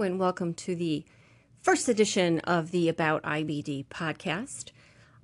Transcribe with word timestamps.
And 0.00 0.18
welcome 0.18 0.54
to 0.54 0.74
the 0.74 1.04
first 1.60 1.86
edition 1.86 2.38
of 2.40 2.70
the 2.70 2.88
About 2.88 3.22
IBD 3.22 3.84
podcast. 3.88 4.70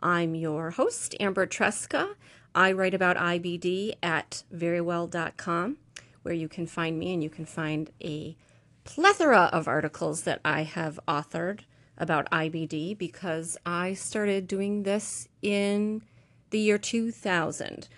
I'm 0.01 0.35
your 0.35 0.73
host, 0.73 1.15
Amber 1.19 1.47
Tresca. 1.47 2.15
I 2.55 2.73
write 2.73 2.93
about 2.93 3.17
IBD 3.17 3.95
at 4.03 4.43
verywell.com, 4.55 5.79
where 6.21 6.35
you 6.35 6.47
can 6.47 6.67
find 6.67 6.99
me 6.99 7.15
and 7.15 7.23
you 7.23 7.31
can 7.31 7.47
find 7.47 7.91
a 8.05 8.37
plethora 8.85 9.49
of 9.51 9.67
articles 9.67 10.23
that 10.25 10.43
I 10.45 10.65
have 10.65 11.01
authored 11.09 11.61
about 11.97 12.31
IBD 12.31 12.99
because 12.99 13.57
I 13.65 13.95
started 13.95 14.47
doing 14.47 14.83
this 14.83 15.27
in 15.41 16.03
the 16.51 16.59
year 16.59 16.77
2000. 16.77 17.89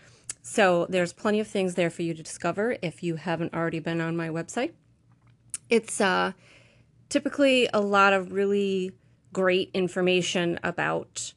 So 0.43 0.87
there's 0.89 1.13
plenty 1.13 1.41
of 1.41 1.49
things 1.49 1.75
there 1.75 1.91
for 1.91 2.03
you 2.03 2.15
to 2.15 2.23
discover 2.23 2.77
if 2.83 3.03
you 3.03 3.17
haven't 3.17 3.53
already 3.53 3.81
been 3.81 4.01
on 4.01 4.17
my 4.17 4.29
website. 4.29 4.75
It's 5.69 6.01
uh, 6.01 6.33
typically 7.09 7.69
a 7.73 7.81
lot 7.81 8.13
of 8.13 8.33
really 8.33 8.93
great 9.33 9.71
information 9.75 10.59
about 10.63 11.33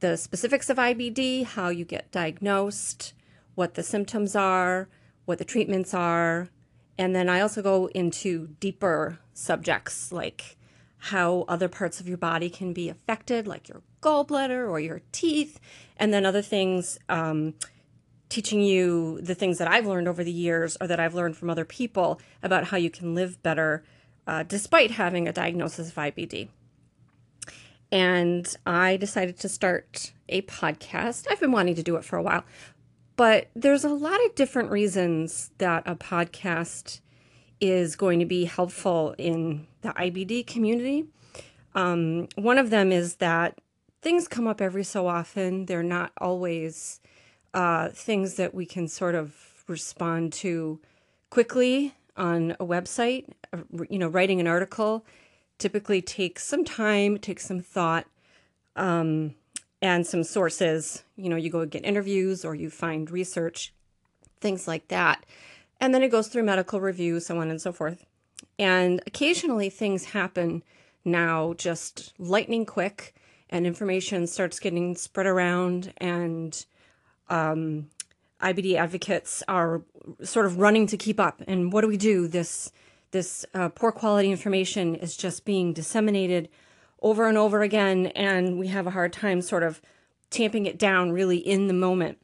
the 0.00 0.16
specifics 0.16 0.70
of 0.70 0.76
IBD, 0.76 1.44
how 1.44 1.68
you 1.68 1.84
get 1.84 2.10
diagnosed, 2.12 3.14
what 3.54 3.74
the 3.74 3.82
symptoms 3.82 4.36
are, 4.36 4.88
what 5.24 5.38
the 5.38 5.44
treatments 5.44 5.92
are. 5.92 6.48
And 6.96 7.14
then 7.14 7.28
I 7.28 7.40
also 7.40 7.62
go 7.62 7.86
into 7.88 8.48
deeper 8.60 9.18
subjects 9.32 10.12
like 10.12 10.56
how 10.98 11.44
other 11.48 11.68
parts 11.68 12.00
of 12.00 12.08
your 12.08 12.18
body 12.18 12.50
can 12.50 12.72
be 12.72 12.88
affected, 12.88 13.46
like 13.46 13.68
your 13.68 13.82
gallbladder 14.02 14.68
or 14.68 14.80
your 14.80 15.02
teeth, 15.12 15.60
and 15.96 16.12
then 16.12 16.26
other 16.26 16.42
things, 16.42 16.98
um, 17.08 17.54
teaching 18.28 18.60
you 18.60 19.20
the 19.22 19.34
things 19.34 19.58
that 19.58 19.68
I've 19.68 19.86
learned 19.86 20.08
over 20.08 20.22
the 20.22 20.32
years 20.32 20.76
or 20.80 20.86
that 20.86 21.00
I've 21.00 21.14
learned 21.14 21.36
from 21.36 21.50
other 21.50 21.64
people 21.64 22.20
about 22.42 22.64
how 22.64 22.76
you 22.76 22.90
can 22.90 23.14
live 23.14 23.42
better 23.42 23.84
uh, 24.28 24.42
despite 24.42 24.92
having 24.92 25.26
a 25.26 25.32
diagnosis 25.32 25.88
of 25.88 25.94
IBD. 25.94 26.48
And 27.90 28.56
I 28.66 28.98
decided 28.98 29.38
to 29.40 29.48
start 29.48 30.12
a 30.28 30.42
podcast. 30.42 31.26
I've 31.30 31.40
been 31.40 31.50
wanting 31.50 31.74
to 31.76 31.82
do 31.82 31.96
it 31.96 32.04
for 32.04 32.16
a 32.16 32.22
while, 32.22 32.44
but 33.16 33.48
there's 33.56 33.84
a 33.84 33.88
lot 33.88 34.22
of 34.26 34.34
different 34.34 34.70
reasons 34.70 35.50
that 35.56 35.82
a 35.86 35.96
podcast 35.96 37.00
is 37.58 37.96
going 37.96 38.18
to 38.18 38.26
be 38.26 38.44
helpful 38.44 39.14
in 39.16 39.66
the 39.80 39.88
IBD 39.90 40.46
community. 40.46 41.06
Um, 41.74 42.28
one 42.36 42.58
of 42.58 42.68
them 42.68 42.92
is 42.92 43.16
that 43.16 43.58
things 44.02 44.28
come 44.28 44.46
up 44.46 44.60
every 44.60 44.84
so 44.84 45.06
often. 45.06 45.64
They're 45.64 45.82
not 45.82 46.12
always 46.18 47.00
uh, 47.54 47.88
things 47.88 48.34
that 48.34 48.54
we 48.54 48.66
can 48.66 48.88
sort 48.88 49.14
of 49.14 49.64
respond 49.66 50.34
to 50.34 50.80
quickly 51.30 51.94
on 52.18 52.52
a 52.60 52.66
website. 52.66 53.26
Uh, 53.52 53.58
you 53.88 53.98
know, 53.98 54.08
writing 54.08 54.40
an 54.40 54.46
article 54.46 55.06
typically 55.58 56.02
takes 56.02 56.44
some 56.44 56.64
time, 56.64 57.18
takes 57.18 57.46
some 57.46 57.60
thought, 57.60 58.06
um, 58.76 59.34
and 59.80 60.06
some 60.06 60.22
sources. 60.22 61.04
You 61.16 61.28
know, 61.28 61.36
you 61.36 61.50
go 61.50 61.64
get 61.66 61.84
interviews 61.84 62.44
or 62.44 62.54
you 62.54 62.70
find 62.70 63.10
research, 63.10 63.72
things 64.40 64.68
like 64.68 64.88
that. 64.88 65.24
And 65.80 65.94
then 65.94 66.02
it 66.02 66.10
goes 66.10 66.28
through 66.28 66.42
medical 66.42 66.80
review, 66.80 67.20
so 67.20 67.38
on 67.38 67.50
and 67.50 67.60
so 67.60 67.72
forth. 67.72 68.04
And 68.58 69.00
occasionally 69.06 69.70
things 69.70 70.06
happen 70.06 70.62
now 71.04 71.54
just 71.54 72.12
lightning 72.18 72.66
quick, 72.66 73.14
and 73.50 73.66
information 73.66 74.26
starts 74.26 74.60
getting 74.60 74.94
spread 74.94 75.26
around, 75.26 75.92
and 75.98 76.66
um, 77.30 77.88
IBD 78.42 78.76
advocates 78.76 79.42
are 79.48 79.82
sort 80.22 80.46
of 80.46 80.58
running 80.58 80.86
to 80.86 80.96
keep 80.96 81.18
up. 81.18 81.42
And 81.46 81.72
what 81.72 81.82
do 81.82 81.88
we 81.88 81.96
do? 81.96 82.28
This 82.28 82.72
this 83.10 83.46
uh, 83.54 83.70
poor 83.70 83.90
quality 83.90 84.30
information 84.30 84.94
is 84.94 85.16
just 85.16 85.46
being 85.46 85.72
disseminated 85.72 86.48
over 87.00 87.26
and 87.26 87.38
over 87.38 87.62
again, 87.62 88.06
and 88.08 88.58
we 88.58 88.68
have 88.68 88.86
a 88.86 88.90
hard 88.90 89.12
time 89.12 89.40
sort 89.40 89.62
of 89.62 89.80
tamping 90.30 90.66
it 90.66 90.78
down 90.78 91.10
really 91.10 91.38
in 91.38 91.68
the 91.68 91.74
moment. 91.74 92.18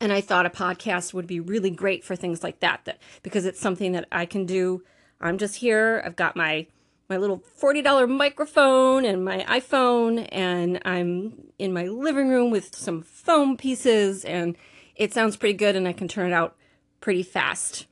And 0.00 0.12
I 0.12 0.20
thought 0.20 0.44
a 0.44 0.50
podcast 0.50 1.14
would 1.14 1.26
be 1.26 1.40
really 1.40 1.70
great 1.70 2.04
for 2.04 2.16
things 2.16 2.42
like 2.42 2.60
that, 2.60 2.84
that 2.84 2.98
because 3.22 3.46
it's 3.46 3.60
something 3.60 3.92
that 3.92 4.06
I 4.12 4.26
can 4.26 4.44
do. 4.44 4.82
I'm 5.20 5.38
just 5.38 5.56
here. 5.56 6.02
I've 6.04 6.16
got 6.16 6.36
my 6.36 6.66
my 7.08 7.18
little 7.18 7.38
$40 7.38 8.08
microphone 8.08 9.04
and 9.04 9.24
my 9.24 9.44
iPhone 9.46 10.26
and 10.32 10.80
I'm 10.86 11.34
in 11.58 11.72
my 11.72 11.84
living 11.84 12.30
room 12.30 12.50
with 12.50 12.74
some 12.74 13.02
foam 13.02 13.58
pieces 13.58 14.24
and 14.24 14.56
it 14.96 15.12
sounds 15.12 15.36
pretty 15.36 15.54
good 15.54 15.76
and 15.76 15.86
I 15.88 15.92
can 15.92 16.08
turn 16.08 16.30
it 16.30 16.34
out 16.34 16.56
pretty 17.00 17.22
fast. 17.22 17.86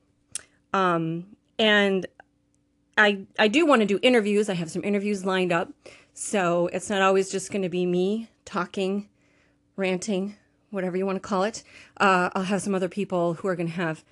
Um, 0.72 1.36
and 1.58 2.06
I 2.96 3.26
I 3.38 3.48
do 3.48 3.66
want 3.66 3.80
to 3.80 3.86
do 3.86 3.98
interviews. 4.02 4.48
I 4.48 4.54
have 4.54 4.70
some 4.70 4.84
interviews 4.84 5.24
lined 5.24 5.52
up. 5.52 5.70
So 6.14 6.68
it's 6.72 6.90
not 6.90 7.02
always 7.02 7.30
just 7.30 7.50
going 7.50 7.62
to 7.62 7.68
be 7.68 7.86
me 7.86 8.28
talking, 8.44 9.08
ranting, 9.76 10.36
whatever 10.70 10.96
you 10.96 11.06
want 11.06 11.16
to 11.16 11.26
call 11.26 11.44
it. 11.44 11.62
Uh, 11.96 12.30
I'll 12.34 12.44
have 12.44 12.62
some 12.62 12.74
other 12.74 12.88
people 12.88 13.34
who 13.34 13.48
are 13.48 13.56
going 13.56 13.68
to 13.68 13.74
have 13.74 14.04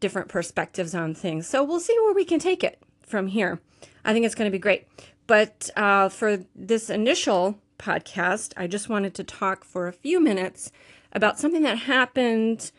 different 0.00 0.28
perspectives 0.28 0.94
on 0.94 1.14
things. 1.14 1.48
So 1.48 1.64
we'll 1.64 1.80
see 1.80 1.98
where 2.00 2.14
we 2.14 2.24
can 2.24 2.38
take 2.38 2.62
it 2.62 2.80
from 3.02 3.28
here. 3.28 3.60
I 4.04 4.12
think 4.12 4.24
it's 4.24 4.36
going 4.36 4.50
to 4.50 4.54
be 4.54 4.60
great. 4.60 4.86
But 5.26 5.70
uh, 5.76 6.08
for 6.08 6.44
this 6.54 6.90
initial 6.90 7.58
podcast, 7.78 8.52
I 8.56 8.66
just 8.66 8.88
wanted 8.88 9.14
to 9.14 9.24
talk 9.24 9.64
for 9.64 9.88
a 9.88 9.92
few 9.92 10.20
minutes 10.20 10.70
about 11.18 11.38
something 11.38 11.62
that 11.62 11.78
happened. 11.80 12.70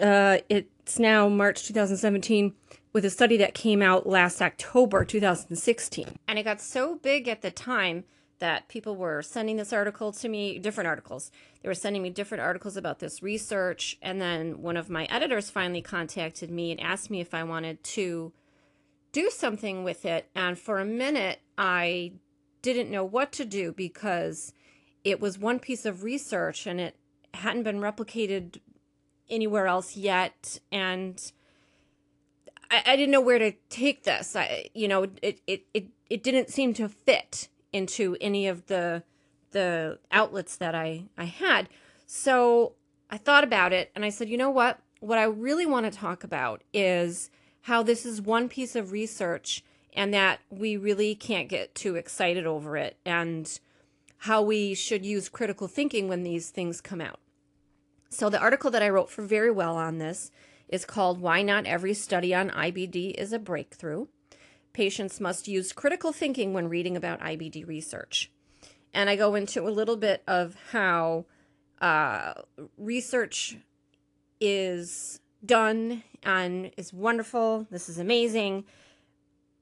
Uh, 0.00 0.38
it's 0.48 0.98
now 0.98 1.28
March 1.28 1.66
2017 1.66 2.54
with 2.92 3.04
a 3.04 3.10
study 3.10 3.36
that 3.36 3.54
came 3.54 3.82
out 3.82 4.06
last 4.06 4.40
October 4.40 5.04
2016. 5.04 6.06
And 6.28 6.38
it 6.38 6.44
got 6.44 6.60
so 6.60 6.94
big 6.94 7.28
at 7.28 7.42
the 7.42 7.50
time 7.50 8.04
that 8.38 8.68
people 8.68 8.96
were 8.96 9.20
sending 9.20 9.56
this 9.56 9.72
article 9.72 10.12
to 10.12 10.28
me, 10.28 10.58
different 10.58 10.88
articles. 10.88 11.30
They 11.62 11.68
were 11.68 11.74
sending 11.74 12.02
me 12.02 12.10
different 12.10 12.42
articles 12.42 12.76
about 12.76 13.00
this 13.00 13.22
research. 13.22 13.98
And 14.00 14.20
then 14.20 14.62
one 14.62 14.76
of 14.76 14.88
my 14.88 15.04
editors 15.06 15.50
finally 15.50 15.82
contacted 15.82 16.50
me 16.50 16.70
and 16.70 16.80
asked 16.80 17.10
me 17.10 17.20
if 17.20 17.34
I 17.34 17.42
wanted 17.42 17.82
to 17.84 18.32
do 19.12 19.28
something 19.28 19.82
with 19.82 20.06
it. 20.06 20.30
And 20.36 20.56
for 20.56 20.78
a 20.78 20.84
minute, 20.84 21.40
I 21.58 22.12
didn't 22.62 22.90
know 22.90 23.04
what 23.04 23.32
to 23.32 23.44
do 23.44 23.72
because 23.72 24.52
it 25.02 25.20
was 25.20 25.38
one 25.38 25.58
piece 25.58 25.84
of 25.84 26.04
research 26.04 26.66
and 26.66 26.80
it 26.80 26.96
hadn't 27.34 27.62
been 27.62 27.80
replicated 27.80 28.60
anywhere 29.28 29.66
else 29.66 29.96
yet. 29.96 30.60
And 30.70 31.32
I, 32.70 32.82
I 32.86 32.96
didn't 32.96 33.12
know 33.12 33.20
where 33.20 33.38
to 33.38 33.52
take 33.68 34.04
this. 34.04 34.34
I, 34.36 34.70
you 34.74 34.88
know, 34.88 35.06
it, 35.22 35.40
it, 35.46 35.64
it, 35.74 35.86
it 36.08 36.22
didn't 36.22 36.50
seem 36.50 36.74
to 36.74 36.88
fit 36.88 37.48
into 37.72 38.16
any 38.20 38.46
of 38.48 38.66
the 38.66 39.04
the 39.52 39.98
outlets 40.12 40.56
that 40.56 40.76
I, 40.76 41.04
I 41.18 41.24
had. 41.24 41.68
So 42.06 42.74
I 43.10 43.16
thought 43.16 43.44
about 43.44 43.72
it 43.72 43.90
and 43.94 44.04
I 44.04 44.10
said, 44.10 44.28
you 44.28 44.36
know 44.36 44.50
what? 44.50 44.78
What 45.00 45.18
I 45.18 45.24
really 45.24 45.66
want 45.66 45.86
to 45.86 45.98
talk 45.98 46.22
about 46.22 46.62
is 46.72 47.30
how 47.62 47.82
this 47.82 48.06
is 48.06 48.20
one 48.22 48.48
piece 48.48 48.76
of 48.76 48.92
research 48.92 49.64
and 49.92 50.14
that 50.14 50.40
we 50.50 50.76
really 50.76 51.14
can't 51.14 51.48
get 51.48 51.74
too 51.74 51.96
excited 51.96 52.46
over 52.46 52.76
it 52.76 52.96
and 53.04 53.58
how 54.20 54.42
we 54.42 54.74
should 54.74 55.04
use 55.04 55.28
critical 55.28 55.68
thinking 55.68 56.08
when 56.08 56.22
these 56.22 56.50
things 56.50 56.80
come 56.80 57.00
out. 57.00 57.20
So 58.08 58.28
the 58.28 58.40
article 58.40 58.70
that 58.70 58.82
I 58.82 58.88
wrote 58.88 59.10
for 59.10 59.26
Verywell 59.26 59.74
on 59.74 59.98
this 59.98 60.30
is 60.68 60.84
called 60.84 61.20
Why 61.20 61.42
Not 61.42 61.66
Every 61.66 61.94
Study 61.94 62.34
on 62.34 62.50
IBD 62.50 63.14
is 63.14 63.32
a 63.32 63.38
Breakthrough 63.38 64.06
patients 64.72 65.20
must 65.20 65.48
use 65.48 65.72
critical 65.72 66.12
thinking 66.12 66.52
when 66.52 66.68
reading 66.68 66.96
about 66.96 67.20
IBD 67.20 67.66
research. 67.66 68.30
And 68.92 69.08
I 69.08 69.16
go 69.16 69.34
into 69.34 69.68
a 69.68 69.70
little 69.70 69.96
bit 69.96 70.22
of 70.26 70.56
how 70.72 71.26
uh, 71.80 72.34
research 72.76 73.56
is 74.40 75.20
done 75.44 76.02
and 76.22 76.70
is 76.76 76.92
wonderful. 76.92 77.66
This 77.70 77.88
is 77.88 77.98
amazing. 77.98 78.64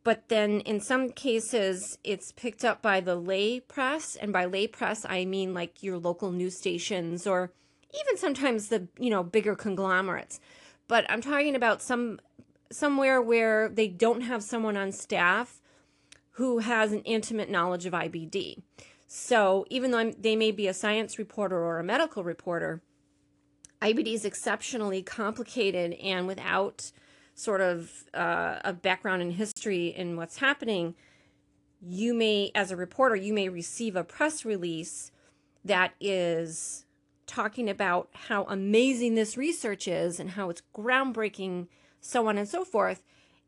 But 0.08 0.30
then 0.30 0.60
in 0.60 0.80
some 0.80 1.10
cases, 1.10 1.98
it's 2.02 2.32
picked 2.32 2.64
up 2.64 2.80
by 2.80 2.98
the 3.00 3.14
lay 3.14 3.60
press. 3.60 4.16
And 4.16 4.32
by 4.32 4.46
lay 4.46 4.66
press, 4.66 5.04
I 5.06 5.26
mean 5.26 5.52
like 5.52 5.82
your 5.82 5.98
local 5.98 6.32
news 6.32 6.56
stations 6.56 7.26
or 7.26 7.52
even 7.92 8.16
sometimes 8.16 8.68
the, 8.68 8.88
you 8.98 9.10
know, 9.10 9.22
bigger 9.22 9.54
conglomerates. 9.54 10.40
But 10.86 11.04
I'm 11.10 11.20
talking 11.20 11.54
about 11.54 11.82
some 11.82 12.20
somewhere 12.72 13.20
where 13.20 13.68
they 13.68 13.86
don't 13.86 14.22
have 14.22 14.42
someone 14.42 14.78
on 14.78 14.92
staff 14.92 15.60
who 16.30 16.60
has 16.60 16.90
an 16.92 17.02
intimate 17.02 17.50
knowledge 17.50 17.84
of 17.84 17.92
IBD. 17.92 18.62
So 19.06 19.66
even 19.68 19.90
though 19.90 19.98
I'm, 19.98 20.12
they 20.18 20.36
may 20.36 20.52
be 20.52 20.68
a 20.68 20.72
science 20.72 21.18
reporter 21.18 21.58
or 21.58 21.80
a 21.80 21.84
medical 21.84 22.24
reporter, 22.24 22.80
IBD 23.82 24.14
is 24.14 24.24
exceptionally 24.24 25.02
complicated 25.02 25.92
and 26.02 26.26
without 26.26 26.92
sort 27.38 27.60
of 27.60 28.04
uh, 28.14 28.58
a 28.64 28.72
background 28.72 29.22
in 29.22 29.30
history 29.30 29.88
in 29.88 30.16
what's 30.16 30.38
happening, 30.38 30.94
you 31.80 32.12
may, 32.12 32.50
as 32.54 32.72
a 32.72 32.76
reporter, 32.76 33.14
you 33.14 33.32
may 33.32 33.48
receive 33.48 33.94
a 33.94 34.02
press 34.02 34.44
release 34.44 35.12
that 35.64 35.92
is 36.00 36.84
talking 37.26 37.70
about 37.70 38.08
how 38.26 38.44
amazing 38.44 39.14
this 39.14 39.36
research 39.36 39.86
is 39.86 40.18
and 40.18 40.30
how 40.30 40.50
it's 40.50 40.62
groundbreaking 40.74 41.68
so 42.00 42.26
on 42.26 42.38
and 42.38 42.48
so 42.48 42.64
forth. 42.64 43.04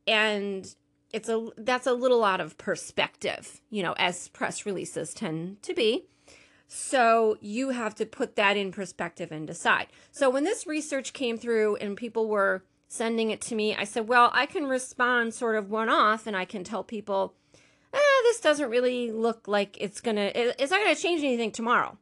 And 0.07 0.73
it's 1.13 1.29
a 1.29 1.49
that's 1.57 1.87
a 1.87 1.93
little 1.93 2.23
out 2.23 2.41
of 2.41 2.59
perspective, 2.59 3.61
you 3.71 3.83
know, 3.83 3.95
as 3.97 4.29
press 4.29 4.65
releases 4.65 5.13
tend 5.13 5.63
to 5.63 5.75
be. 5.75 6.07
So 6.69 7.37
you 7.41 7.71
have 7.71 7.97
to 7.97 8.07
put 8.07 8.37
that 8.37 8.57
in 8.57 8.71
perspective 8.71 9.33
and 9.33 9.47
decide. 9.47 9.89
So 10.13 10.31
when 10.31 10.45
this 10.45 10.67
research 10.67 11.13
came 11.13 11.37
through 11.37 11.77
and 11.77 11.97
people 11.97 12.29
were 12.29 12.63
sending 12.91 13.31
it 13.31 13.41
to 13.41 13.55
me, 13.55 13.75
I 13.75 13.85
said, 13.85 14.09
well, 14.09 14.31
I 14.35 14.47
can 14.47 14.67
respond 14.67 15.33
sort 15.33 15.55
of 15.57 15.71
one 15.71 15.89
off 15.89 16.27
and 16.27 16.37
I 16.37 16.45
can 16.45 16.65
tell 16.65 16.83
people, 16.83 17.35
eh, 17.95 17.99
this 18.25 18.41
doesn't 18.41 18.69
really 18.69 19.13
look 19.13 19.47
like 19.47 19.77
it's 19.81 20.01
gonna 20.01 20.33
it's 20.35 20.73
not 20.73 20.83
gonna 20.83 20.97
change 20.97 21.23
anything 21.23 21.53
tomorrow 21.53 21.97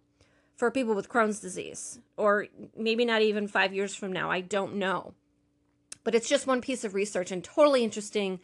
for 0.57 0.71
people 0.71 0.95
with 0.95 1.11
Crohn's 1.11 1.41
disease, 1.41 2.01
or 2.17 2.47
maybe 2.77 3.05
not 3.05 3.23
even 3.23 3.47
five 3.47 3.75
years 3.75 3.95
from 3.95 4.13
now. 4.13 4.31
I 4.31 4.41
don't 4.41 4.77
know. 4.77 5.13
But 6.05 6.15
it's 6.15 6.29
just 6.29 6.47
one 6.47 6.63
piece 6.63 6.85
of 6.85 6.95
research 6.95 7.31
and 7.31 7.45
totally 7.45 7.85
interesting. 7.85 8.41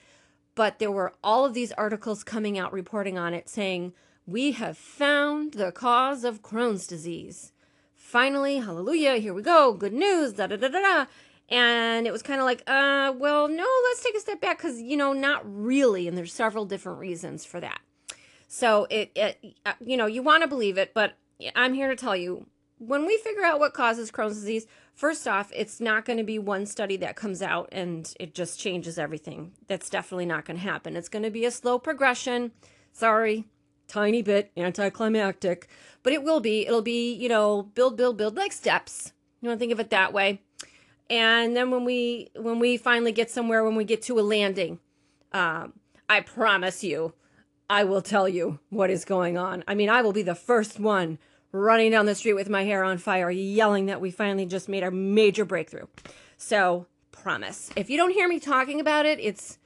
But 0.55 0.79
there 0.79 0.93
were 0.93 1.15
all 1.25 1.45
of 1.47 1.55
these 1.55 1.73
articles 1.73 2.23
coming 2.23 2.59
out 2.59 2.73
reporting 2.73 3.19
on 3.19 3.35
it 3.35 3.49
saying, 3.49 3.95
we 4.27 4.53
have 4.53 4.79
found 4.79 5.55
the 5.55 5.73
cause 5.73 6.25
of 6.25 6.43
Crohn's 6.43 6.87
disease. 6.87 7.53
Finally, 7.95 8.59
hallelujah, 8.59 9.17
here 9.17 9.35
we 9.35 9.43
go, 9.43 9.73
good 9.73 9.93
news, 9.93 10.35
da 10.35 10.47
da 10.47 10.57
da 10.57 10.69
da 10.69 10.81
da. 10.81 11.07
And 11.49 12.07
it 12.07 12.13
was 12.13 12.23
kind 12.23 12.41
of 12.41 12.47
like, 12.47 12.63
uh, 12.67 13.13
well, 13.17 13.49
no, 13.49 13.67
let's 13.85 14.03
take 14.03 14.17
a 14.17 14.21
step 14.21 14.41
back 14.41 14.59
because, 14.59 14.81
you 14.81 14.97
know, 14.97 15.13
not 15.13 15.43
really. 15.45 16.09
And 16.09 16.17
there's 16.17 16.33
several 16.33 16.65
different 16.65 16.99
reasons 16.99 17.45
for 17.45 17.61
that. 17.61 17.81
So 18.49 18.87
it, 18.89 19.11
it 19.15 19.57
uh, 19.67 19.75
you 19.85 19.97
know, 19.97 20.07
you 20.07 20.23
want 20.23 20.43
to 20.43 20.49
believe 20.49 20.79
it, 20.79 20.93
but 20.95 21.15
I'm 21.55 21.75
here 21.75 21.89
to 21.89 21.97
tell 21.97 22.17
you 22.17 22.47
when 22.79 23.07
we 23.07 23.17
figure 23.19 23.45
out 23.45 23.61
what 23.61 23.75
causes 23.75 24.11
Crohn's 24.11 24.37
disease, 24.37 24.67
first 24.95 25.27
off, 25.29 25.51
it's 25.55 25.81
not 25.81 26.05
going 26.05 26.19
to 26.19 26.25
be 26.25 26.39
one 26.39 26.67
study 26.67 26.97
that 26.99 27.17
comes 27.17 27.43
out 27.43 27.69
and 27.73 28.13
it 28.19 28.35
just 28.35 28.59
changes 28.59 28.99
everything. 28.99 29.53
That's 29.67 29.91
definitely 29.91 30.27
not 30.27 30.45
going 30.45 30.57
to 30.59 30.63
happen. 30.63 30.97
It's 30.97 31.09
going 31.09 31.23
to 31.23 31.31
be 31.31 31.45
a 31.45 31.51
slow 31.51 31.79
progression. 31.79 32.53
Sorry, 32.93 33.45
tiny 33.89 34.23
bit 34.23 34.51
anticlimactic, 34.57 35.69
but 36.03 36.13
it 36.13 36.23
will 36.23 36.41
be. 36.41 36.67
It'll 36.67 36.83
be, 36.83 37.13
you 37.13 37.29
know, 37.29 37.63
build, 37.63 37.97
build, 37.97 38.17
build, 38.17 38.37
like 38.37 38.53
steps. 38.53 39.13
You 39.41 39.49
want 39.49 39.59
to 39.59 39.63
think 39.63 39.73
of 39.73 39.81
it 39.81 39.91
that 39.91 40.13
way. 40.13 40.41
And 41.11 41.57
then 41.57 41.71
when 41.71 41.85
we 41.85 42.31
when 42.37 42.59
we 42.59 42.77
finally 42.77 43.13
get 43.13 43.31
somewhere, 43.31 43.65
when 43.65 43.77
we 43.77 43.85
get 43.85 44.03
to 44.03 44.19
a 44.19 44.23
landing, 44.23 44.79
um, 45.33 45.75
I 46.09 46.21
promise 46.21 46.83
you, 46.83 47.15
I 47.69 47.85
will 47.85 48.03
tell 48.03 48.29
you 48.29 48.59
what 48.71 48.91
is 48.91 49.05
going 49.05 49.37
on. 49.37 49.65
I 49.69 49.75
mean, 49.75 49.91
I 49.91 50.03
will 50.03 50.13
be 50.13 50.23
the 50.23 50.35
first 50.35 50.81
one 50.81 51.19
running 51.53 51.91
down 51.91 52.07
the 52.07 52.15
street 52.15 52.33
with 52.33 52.49
my 52.49 52.65
hair 52.65 52.83
on 52.83 52.99
fire, 52.99 53.31
yelling 53.31 53.87
that 53.87 54.01
we 54.01 54.11
finally 54.11 54.47
just 54.47 54.69
made 54.69 54.83
our 54.83 54.91
major 54.91 55.45
breakthrough. 55.45 55.87
So, 56.37 56.87
promise. 57.13 57.71
If 57.77 57.91
you 57.91 57.97
don't 57.97 58.11
hear 58.11 58.27
me 58.27 58.41
talking 58.41 58.81
about 58.81 59.07
it, 59.07 59.21
it's 59.21 59.59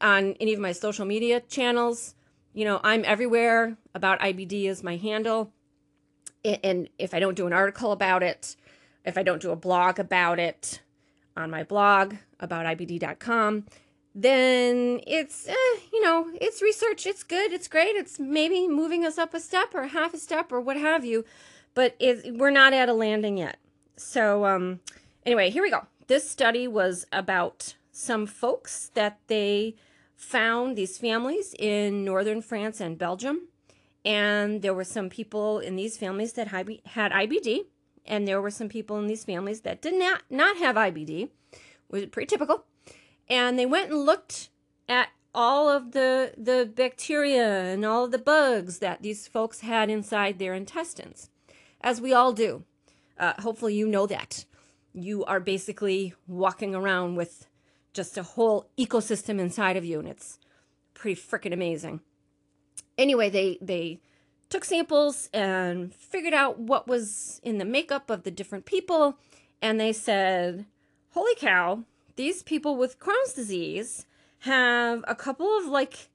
on 0.00 0.34
any 0.34 0.52
of 0.52 0.60
my 0.60 0.72
social 0.72 1.04
media 1.04 1.40
channels 1.40 2.14
you 2.54 2.64
know, 2.64 2.80
I'm 2.82 3.04
everywhere. 3.04 3.76
About 3.94 4.20
IBD 4.20 4.64
is 4.66 4.82
my 4.82 4.96
handle. 4.96 5.52
And 6.44 6.88
if 6.98 7.12
I 7.12 7.18
don't 7.20 7.34
do 7.34 7.46
an 7.46 7.52
article 7.52 7.92
about 7.92 8.22
it, 8.22 8.56
if 9.04 9.18
I 9.18 9.22
don't 9.22 9.42
do 9.42 9.50
a 9.50 9.56
blog 9.56 9.98
about 9.98 10.38
it 10.38 10.80
on 11.36 11.50
my 11.50 11.62
blog 11.62 12.14
about 12.40 12.66
IBD.com, 12.66 13.66
then 14.14 15.00
it's, 15.06 15.48
eh, 15.48 15.80
you 15.92 16.02
know, 16.02 16.30
it's 16.40 16.62
research. 16.62 17.06
It's 17.06 17.24
good. 17.24 17.52
It's 17.52 17.66
great. 17.68 17.96
It's 17.96 18.18
maybe 18.18 18.68
moving 18.68 19.04
us 19.04 19.18
up 19.18 19.34
a 19.34 19.40
step 19.40 19.74
or 19.74 19.88
half 19.88 20.14
a 20.14 20.18
step 20.18 20.52
or 20.52 20.60
what 20.60 20.76
have 20.76 21.04
you. 21.04 21.24
But 21.74 21.96
it, 21.98 22.36
we're 22.36 22.50
not 22.50 22.72
at 22.72 22.88
a 22.88 22.92
landing 22.92 23.36
yet. 23.36 23.58
So, 23.96 24.44
um, 24.46 24.80
anyway, 25.26 25.50
here 25.50 25.62
we 25.62 25.70
go. 25.70 25.86
This 26.06 26.28
study 26.28 26.68
was 26.68 27.06
about 27.12 27.74
some 27.90 28.26
folks 28.26 28.90
that 28.94 29.18
they 29.26 29.74
found 30.16 30.76
these 30.76 30.98
families 30.98 31.54
in 31.58 32.04
northern 32.04 32.40
France 32.40 32.80
and 32.80 32.96
Belgium. 32.96 33.48
And 34.04 34.62
there 34.62 34.74
were 34.74 34.84
some 34.84 35.08
people 35.08 35.58
in 35.58 35.76
these 35.76 35.96
families 35.96 36.34
that 36.34 36.48
had 36.48 37.12
IBD, 37.12 37.64
and 38.06 38.26
there 38.26 38.40
were 38.40 38.50
some 38.50 38.68
people 38.68 38.98
in 38.98 39.06
these 39.06 39.24
families 39.24 39.62
that 39.62 39.82
did 39.82 39.94
not, 39.94 40.22
not 40.30 40.56
have 40.58 40.76
IBD, 40.76 41.30
was 41.90 42.06
pretty 42.06 42.26
typical. 42.26 42.64
And 43.28 43.58
they 43.58 43.66
went 43.66 43.90
and 43.90 44.04
looked 44.04 44.50
at 44.88 45.08
all 45.34 45.68
of 45.68 45.92
the, 45.92 46.32
the 46.36 46.70
bacteria 46.72 47.72
and 47.72 47.84
all 47.84 48.04
of 48.04 48.10
the 48.10 48.18
bugs 48.18 48.78
that 48.78 49.02
these 49.02 49.26
folks 49.26 49.60
had 49.60 49.90
inside 49.90 50.38
their 50.38 50.54
intestines, 50.54 51.30
as 51.80 52.00
we 52.00 52.12
all 52.12 52.32
do. 52.32 52.64
Uh, 53.18 53.34
hopefully, 53.40 53.74
you 53.74 53.86
know 53.86 54.06
that. 54.06 54.44
You 54.92 55.24
are 55.24 55.40
basically 55.40 56.14
walking 56.28 56.74
around 56.74 57.16
with 57.16 57.46
just 57.92 58.18
a 58.18 58.22
whole 58.22 58.68
ecosystem 58.78 59.38
inside 59.40 59.76
of 59.76 59.84
you, 59.84 59.98
and 59.98 60.08
it's 60.08 60.38
pretty 60.94 61.20
freaking 61.20 61.52
amazing. 61.52 62.00
Anyway, 62.98 63.30
they 63.30 63.58
they 63.60 64.00
took 64.54 64.64
samples 64.64 65.28
and 65.34 65.92
figured 65.92 66.32
out 66.32 66.60
what 66.60 66.86
was 66.86 67.40
in 67.42 67.58
the 67.58 67.64
makeup 67.64 68.08
of 68.08 68.22
the 68.22 68.30
different 68.30 68.64
people, 68.64 69.18
and 69.60 69.80
they 69.80 69.92
said, 69.92 70.64
"Holy 71.10 71.34
cow! 71.34 71.82
These 72.14 72.44
people 72.44 72.76
with 72.76 73.00
Crohn's 73.00 73.32
disease 73.32 74.06
have 74.40 75.04
a 75.08 75.16
couple 75.16 75.58
of 75.58 75.66
like." 75.66 76.08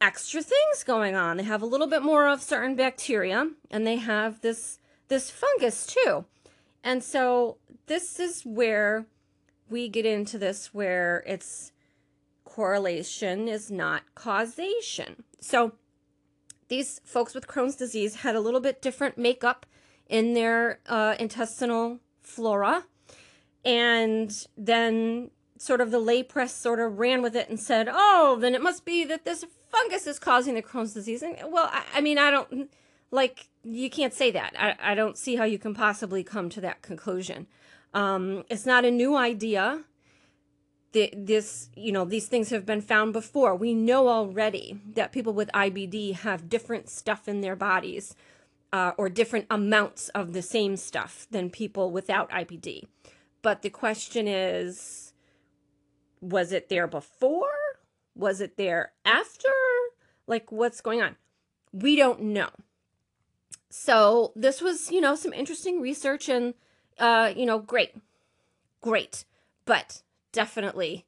extra 0.00 0.40
things 0.40 0.84
going 0.84 1.16
on. 1.16 1.36
They 1.36 1.42
have 1.42 1.60
a 1.60 1.66
little 1.66 1.88
bit 1.88 2.02
more 2.02 2.28
of 2.28 2.40
certain 2.40 2.76
bacteria 2.76 3.50
and 3.68 3.84
they 3.84 3.96
have 3.96 4.40
this 4.42 4.78
this 5.08 5.28
fungus 5.28 5.84
too. 5.86 6.24
And 6.84 7.02
so 7.02 7.56
this 7.86 8.20
is 8.20 8.42
where 8.42 9.06
we 9.68 9.88
get 9.88 10.06
into 10.06 10.38
this 10.38 10.72
where 10.72 11.24
it's 11.26 11.72
correlation 12.44 13.48
is 13.48 13.72
not 13.72 14.02
causation. 14.14 15.24
So 15.40 15.72
these 16.68 17.00
folks 17.04 17.34
with 17.34 17.46
Crohn's 17.46 17.76
disease 17.76 18.16
had 18.16 18.36
a 18.36 18.40
little 18.40 18.60
bit 18.60 18.82
different 18.82 19.18
makeup 19.18 19.66
in 20.08 20.34
their 20.34 20.80
uh, 20.86 21.14
intestinal 21.18 22.00
flora. 22.20 22.84
And 23.64 24.46
then 24.56 25.30
sort 25.58 25.80
of 25.80 25.90
the 25.90 25.98
lay 25.98 26.22
press 26.22 26.54
sort 26.54 26.80
of 26.80 26.98
ran 26.98 27.20
with 27.20 27.34
it 27.34 27.48
and 27.48 27.58
said, 27.58 27.88
oh, 27.90 28.38
then 28.40 28.54
it 28.54 28.62
must 28.62 28.84
be 28.84 29.04
that 29.04 29.24
this 29.24 29.44
fungus 29.70 30.06
is 30.06 30.18
causing 30.18 30.54
the 30.54 30.62
Crohn's 30.62 30.94
disease. 30.94 31.22
And 31.22 31.36
well, 31.50 31.68
I, 31.72 31.82
I 31.96 32.00
mean, 32.00 32.18
I 32.18 32.30
don't 32.30 32.70
like, 33.10 33.48
you 33.64 33.90
can't 33.90 34.14
say 34.14 34.30
that. 34.30 34.54
I, 34.58 34.92
I 34.92 34.94
don't 34.94 35.18
see 35.18 35.36
how 35.36 35.44
you 35.44 35.58
can 35.58 35.74
possibly 35.74 36.22
come 36.22 36.48
to 36.50 36.60
that 36.60 36.82
conclusion. 36.82 37.46
Um, 37.92 38.44
it's 38.48 38.66
not 38.66 38.84
a 38.84 38.90
new 38.90 39.16
idea. 39.16 39.84
This, 40.92 41.68
you 41.76 41.92
know, 41.92 42.04
these 42.04 42.26
things 42.26 42.50
have 42.50 42.64
been 42.64 42.80
found 42.80 43.12
before. 43.12 43.54
We 43.54 43.74
know 43.74 44.08
already 44.08 44.80
that 44.94 45.12
people 45.12 45.32
with 45.32 45.50
IBD 45.52 46.14
have 46.16 46.48
different 46.48 46.88
stuff 46.88 47.28
in 47.28 47.40
their 47.40 47.56
bodies 47.56 48.16
uh, 48.72 48.92
or 48.96 49.08
different 49.08 49.46
amounts 49.50 50.08
of 50.10 50.32
the 50.32 50.42
same 50.42 50.76
stuff 50.76 51.26
than 51.30 51.50
people 51.50 51.90
without 51.90 52.30
IBD. 52.30 52.84
But 53.42 53.62
the 53.62 53.70
question 53.70 54.26
is 54.26 55.12
was 56.20 56.52
it 56.52 56.68
there 56.68 56.86
before? 56.86 57.52
Was 58.16 58.40
it 58.40 58.56
there 58.56 58.92
after? 59.04 59.48
Like, 60.26 60.50
what's 60.50 60.80
going 60.80 61.00
on? 61.00 61.16
We 61.72 61.94
don't 61.94 62.20
know. 62.20 62.48
So, 63.70 64.32
this 64.34 64.60
was, 64.60 64.90
you 64.90 65.00
know, 65.00 65.14
some 65.14 65.32
interesting 65.32 65.80
research 65.80 66.28
and 66.28 66.54
uh, 66.98 67.32
you 67.36 67.46
know, 67.46 67.58
great, 67.58 67.94
great, 68.80 69.24
but 69.64 70.02
definitely 70.32 71.06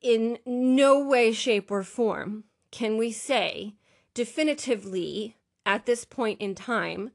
in 0.00 0.38
no 0.44 0.98
way, 1.04 1.32
shape, 1.32 1.70
or 1.70 1.82
form 1.82 2.44
can 2.70 2.96
we 2.96 3.12
say 3.12 3.74
definitively 4.14 5.36
at 5.64 5.86
this 5.86 6.04
point 6.04 6.40
in 6.40 6.54
time 6.54 7.10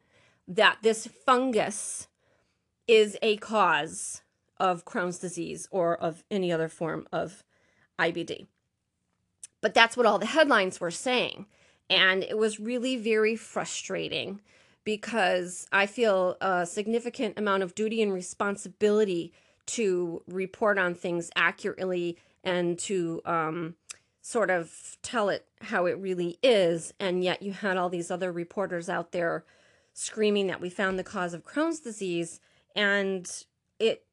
that 0.47 0.77
this 0.81 1.07
fungus 1.25 2.07
is 2.87 3.17
a 3.21 3.37
cause 3.37 4.21
of 4.57 4.85
Crohn's 4.85 5.19
disease 5.19 5.67
or 5.71 5.95
of 5.95 6.23
any 6.31 6.51
other 6.51 6.69
form 6.69 7.07
of 7.11 7.43
IBD. 7.99 8.47
But 9.61 9.73
that's 9.73 9.97
what 9.97 10.05
all 10.05 10.19
the 10.19 10.25
headlines 10.25 10.79
were 10.79 10.91
saying. 10.91 11.47
And 11.89 12.23
it 12.23 12.37
was 12.37 12.59
really 12.59 12.95
very 12.95 13.35
frustrating 13.35 14.41
because 14.83 15.67
I 15.71 15.85
feel 15.85 16.37
a 16.39 16.65
significant 16.65 17.37
amount 17.37 17.63
of 17.63 17.75
duty 17.75 18.01
and 18.01 18.13
responsibility 18.13 19.33
to 19.67 20.23
report 20.27 20.77
on 20.77 20.95
things 20.95 21.29
accurately 21.35 22.17
and 22.43 22.79
to 22.79 23.21
um, 23.25 23.75
sort 24.21 24.49
of 24.49 24.97
tell 25.01 25.29
it 25.29 25.45
how 25.61 25.85
it 25.85 25.97
really 25.97 26.37
is. 26.41 26.93
And 26.99 27.23
yet 27.23 27.41
you 27.41 27.53
had 27.53 27.77
all 27.77 27.89
these 27.89 28.09
other 28.09 28.31
reporters 28.31 28.89
out 28.89 29.11
there 29.11 29.45
screaming 29.93 30.47
that 30.47 30.61
we 30.61 30.69
found 30.69 30.97
the 30.97 31.03
cause 31.03 31.33
of 31.33 31.45
Crohn's 31.45 31.79
disease. 31.79 32.39
And 32.75 33.29
it, 33.79 34.05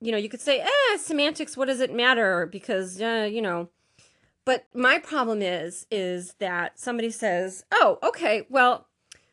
you 0.00 0.12
know, 0.12 0.18
you 0.18 0.28
could 0.28 0.40
say, 0.40 0.60
eh, 0.60 0.96
semantics, 0.96 1.56
what 1.56 1.66
does 1.66 1.80
it 1.80 1.94
matter? 1.94 2.46
Because, 2.46 3.00
uh, 3.00 3.28
you 3.30 3.42
know, 3.42 3.68
but 4.44 4.64
my 4.72 4.98
problem 4.98 5.42
is, 5.42 5.86
is 5.90 6.34
that 6.38 6.78
somebody 6.78 7.10
says, 7.10 7.64
oh, 7.70 7.98
okay, 8.02 8.46
well, 8.48 8.86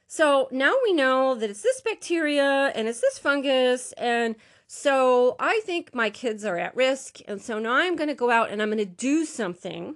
so 0.07 0.50
now 0.51 0.74
we 0.84 0.91
know 0.91 1.36
that 1.36 1.50
it's 1.50 1.62
this 1.62 1.81
bacteria 1.81 2.72
and 2.75 2.88
it's 2.88 3.00
this 3.00 3.17
fungus. 3.17 3.93
And 3.93 4.36
so 4.67 5.36
I 5.39 5.62
think 5.63 5.93
my 5.93 6.10
kids 6.10 6.43
are 6.43 6.57
at 6.57 6.75
risk. 6.75 7.19
And 7.27 7.41
so 7.41 7.60
now 7.60 7.74
I'm 7.74 7.95
going 7.95 8.10
to 8.10 8.15
go 8.15 8.31
out 8.31 8.50
and 8.50 8.62
I'm 8.62 8.69
going 8.69 8.77
to 8.79 8.86
do 8.86 9.25
something 9.25 9.95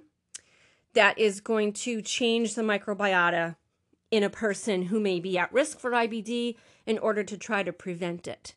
that 0.94 1.18
is 1.18 1.40
going 1.40 1.72
to 1.72 2.02
change 2.02 2.54
the 2.54 2.62
microbiota 2.62 3.56
in 4.10 4.22
a 4.22 4.30
person 4.30 4.82
who 4.82 5.00
may 5.00 5.20
be 5.20 5.38
at 5.38 5.52
risk 5.52 5.78
for 5.78 5.92
IBD 5.92 6.56
in 6.86 6.98
order 6.98 7.22
to 7.22 7.36
try 7.36 7.62
to 7.62 7.72
prevent 7.72 8.26
it. 8.26 8.54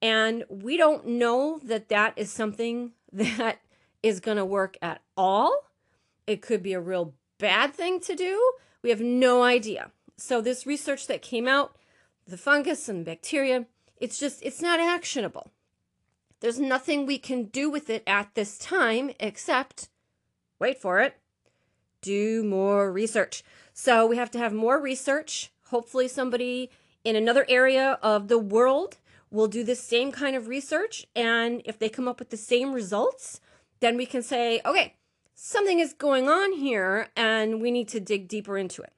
And 0.00 0.44
we 0.48 0.76
don't 0.76 1.06
know 1.06 1.60
that 1.64 1.88
that 1.88 2.14
is 2.16 2.30
something 2.30 2.92
that 3.12 3.58
is 4.02 4.20
going 4.20 4.36
to 4.36 4.44
work 4.44 4.76
at 4.82 5.00
all. 5.16 5.70
It 6.26 6.42
could 6.42 6.62
be 6.62 6.72
a 6.72 6.80
real 6.80 7.14
bad 7.38 7.74
thing 7.74 8.00
to 8.00 8.14
do. 8.14 8.52
We 8.82 8.90
have 8.90 9.00
no 9.00 9.42
idea. 9.42 9.90
So, 10.16 10.40
this 10.40 10.66
research 10.66 11.06
that 11.08 11.22
came 11.22 11.48
out, 11.48 11.76
the 12.26 12.38
fungus 12.38 12.88
and 12.88 13.04
bacteria, 13.04 13.66
it's 14.04 14.18
just, 14.18 14.42
it's 14.42 14.60
not 14.60 14.80
actionable. 14.80 15.50
There's 16.40 16.60
nothing 16.60 17.06
we 17.06 17.16
can 17.16 17.44
do 17.44 17.70
with 17.70 17.88
it 17.88 18.02
at 18.06 18.34
this 18.34 18.58
time 18.58 19.10
except, 19.18 19.88
wait 20.58 20.78
for 20.78 21.00
it, 21.00 21.16
do 22.02 22.44
more 22.44 22.92
research. 22.92 23.42
So 23.72 24.06
we 24.06 24.18
have 24.18 24.30
to 24.32 24.38
have 24.38 24.52
more 24.52 24.78
research. 24.78 25.50
Hopefully, 25.68 26.06
somebody 26.06 26.70
in 27.02 27.16
another 27.16 27.46
area 27.48 27.98
of 28.02 28.28
the 28.28 28.38
world 28.38 28.98
will 29.30 29.48
do 29.48 29.64
the 29.64 29.74
same 29.74 30.12
kind 30.12 30.36
of 30.36 30.48
research. 30.48 31.06
And 31.16 31.62
if 31.64 31.78
they 31.78 31.88
come 31.88 32.06
up 32.06 32.18
with 32.18 32.28
the 32.28 32.36
same 32.36 32.74
results, 32.74 33.40
then 33.80 33.96
we 33.96 34.04
can 34.04 34.22
say, 34.22 34.60
okay, 34.66 34.96
something 35.34 35.78
is 35.80 35.94
going 35.94 36.28
on 36.28 36.52
here 36.52 37.08
and 37.16 37.62
we 37.62 37.70
need 37.70 37.88
to 37.88 38.00
dig 38.00 38.28
deeper 38.28 38.58
into 38.58 38.82
it. 38.82 38.92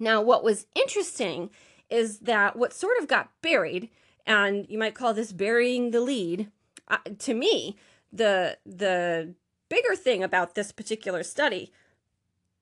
Now, 0.00 0.20
what 0.20 0.42
was 0.42 0.66
interesting 0.74 1.50
is 1.88 2.20
that 2.20 2.56
what 2.56 2.72
sort 2.72 2.98
of 3.00 3.08
got 3.08 3.30
buried, 3.42 3.90
and 4.26 4.66
you 4.68 4.78
might 4.78 4.94
call 4.94 5.14
this 5.14 5.32
burying 5.32 5.90
the 5.90 6.00
lead, 6.00 6.50
uh, 6.88 6.98
to 7.18 7.34
me, 7.34 7.76
the 8.12 8.58
the 8.66 9.34
bigger 9.68 9.94
thing 9.94 10.22
about 10.22 10.54
this 10.54 10.72
particular 10.72 11.22
study 11.22 11.72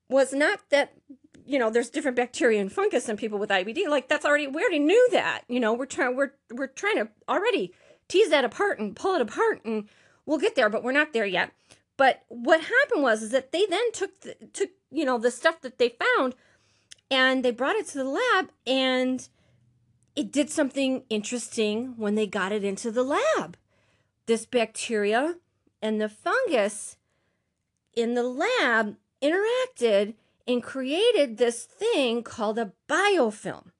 was 0.08 0.32
not 0.32 0.60
that 0.70 0.92
you 1.44 1.58
know 1.58 1.70
there's 1.70 1.90
different 1.90 2.16
bacteria 2.16 2.60
and 2.60 2.72
fungus 2.72 3.08
in 3.08 3.16
people 3.16 3.38
with 3.38 3.50
IBD. 3.50 3.88
Like 3.88 4.08
that's 4.08 4.24
already 4.24 4.46
we 4.46 4.62
already 4.62 4.78
knew 4.78 5.08
that. 5.12 5.42
You 5.48 5.60
know 5.60 5.72
we're 5.72 5.86
trying 5.86 6.16
we're 6.16 6.32
we're 6.52 6.66
trying 6.66 6.96
to 6.96 7.08
already 7.28 7.72
tease 8.08 8.30
that 8.30 8.44
apart 8.44 8.78
and 8.78 8.94
pull 8.94 9.14
it 9.14 9.22
apart, 9.22 9.64
and 9.64 9.88
we'll 10.26 10.38
get 10.38 10.54
there, 10.54 10.68
but 10.68 10.82
we're 10.82 10.92
not 10.92 11.12
there 11.12 11.26
yet. 11.26 11.52
But 11.96 12.22
what 12.28 12.60
happened 12.60 13.02
was 13.02 13.22
is 13.22 13.30
that 13.30 13.52
they 13.52 13.66
then 13.66 13.92
took 13.92 14.20
the, 14.20 14.36
took 14.52 14.70
you 14.90 15.04
know 15.04 15.18
the 15.18 15.30
stuff 15.30 15.60
that 15.62 15.78
they 15.78 15.96
found, 16.16 16.34
and 17.10 17.44
they 17.44 17.50
brought 17.50 17.76
it 17.76 17.86
to 17.88 17.98
the 17.98 18.04
lab, 18.04 18.50
and 18.66 19.28
it 20.18 20.32
did 20.32 20.50
something 20.50 21.04
interesting 21.08 21.94
when 21.96 22.16
they 22.16 22.26
got 22.26 22.50
it 22.50 22.64
into 22.64 22.90
the 22.90 23.04
lab. 23.04 23.56
This 24.26 24.46
bacteria 24.46 25.36
and 25.80 26.00
the 26.00 26.08
fungus 26.08 26.96
in 27.94 28.14
the 28.14 28.24
lab 28.24 28.96
interacted 29.22 30.14
and 30.44 30.60
created 30.60 31.36
this 31.36 31.62
thing 31.62 32.24
called 32.24 32.58
a 32.58 32.72
biofilm. 32.88 33.70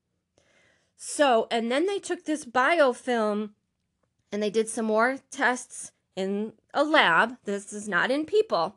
So, 0.97 1.49
and 1.50 1.73
then 1.73 1.87
they 1.87 1.99
took 1.99 2.25
this 2.25 2.45
biofilm 2.45 3.50
and 4.30 4.40
they 4.40 4.50
did 4.50 4.68
some 4.68 4.85
more 4.87 5.18
tests 5.33 5.90
in 6.14 6.52
a 6.73 6.85
lab. 6.85 7.37
This 7.47 7.73
is 7.73 7.88
not 7.88 8.12
in 8.12 8.25
people. 8.25 8.76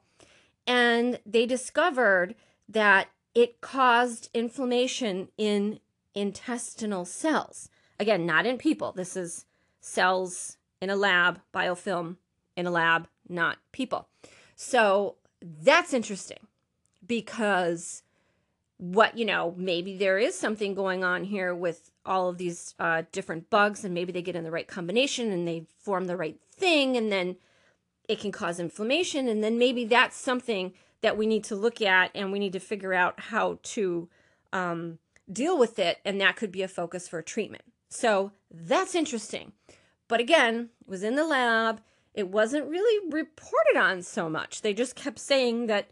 And 0.66 1.20
they 1.28 1.46
discovered 1.46 2.34
that 2.68 3.10
it 3.36 3.62
caused 3.62 4.32
inflammation 4.34 5.28
in 5.38 5.80
intestinal 6.16 7.06
cells. 7.06 7.70
Again, 8.00 8.26
not 8.26 8.46
in 8.46 8.58
people. 8.58 8.92
This 8.92 9.16
is 9.16 9.46
cells 9.80 10.58
in 10.82 10.90
a 10.90 10.96
lab, 10.96 11.40
biofilm 11.54 12.18
in 12.56 12.66
a 12.66 12.72
lab, 12.72 13.08
not 13.30 13.58
people. 13.72 14.08
So 14.56 15.16
that's 15.42 15.94
interesting 15.94 16.48
because 17.06 18.04
what 18.78 19.16
you 19.16 19.26
know 19.26 19.54
maybe 19.58 19.96
there 19.96 20.18
is 20.18 20.34
something 20.34 20.74
going 20.74 21.04
on 21.04 21.24
here 21.24 21.54
with 21.54 21.92
all 22.04 22.30
of 22.30 22.40
these 22.40 22.74
uh, 22.80 23.04
different 23.12 23.48
bugs 23.52 23.86
and 23.86 23.94
maybe 23.94 24.12
they 24.12 24.24
get 24.24 24.36
in 24.36 24.44
the 24.44 24.50
right 24.50 24.68
combination 24.68 25.32
and 25.32 25.48
they 25.48 25.66
form 25.78 26.06
the 26.06 26.18
right 26.18 26.40
thing 26.52 26.98
and 26.98 27.12
then 27.12 27.36
it 28.10 28.20
can 28.20 28.32
cause 28.32 28.60
inflammation 28.60 29.28
and 29.28 29.44
then 29.44 29.60
maybe 29.60 29.86
that's 29.86 30.18
something 30.18 30.74
that 31.02 31.16
we 31.16 31.28
need 31.28 31.44
to 31.44 31.56
look 31.56 31.80
at 31.80 32.10
and 32.16 32.32
we 32.32 32.40
need 32.40 32.54
to 32.54 32.60
figure 32.60 32.94
out 32.94 33.20
how 33.20 33.60
to 33.62 34.10
um, 34.52 34.98
deal 35.32 35.58
with 35.58 35.80
it 35.80 36.00
and 36.04 36.20
that 36.20 36.36
could 36.36 36.52
be 36.52 36.62
a 36.62 36.68
focus 36.68 37.08
for 37.08 37.22
treatment 37.22 37.64
so 37.90 38.32
that's 38.50 38.96
interesting 38.96 39.54
but 40.08 40.20
again 40.20 40.70
it 40.82 40.90
was 40.90 41.04
in 41.04 41.16
the 41.16 41.26
lab 41.26 41.82
it 42.14 42.28
wasn't 42.28 42.68
really 42.68 43.10
reported 43.10 43.78
on 43.78 44.02
so 44.02 44.30
much 44.30 44.62
they 44.62 44.74
just 44.74 44.96
kept 44.96 45.20
saying 45.20 45.68
that 45.68 45.90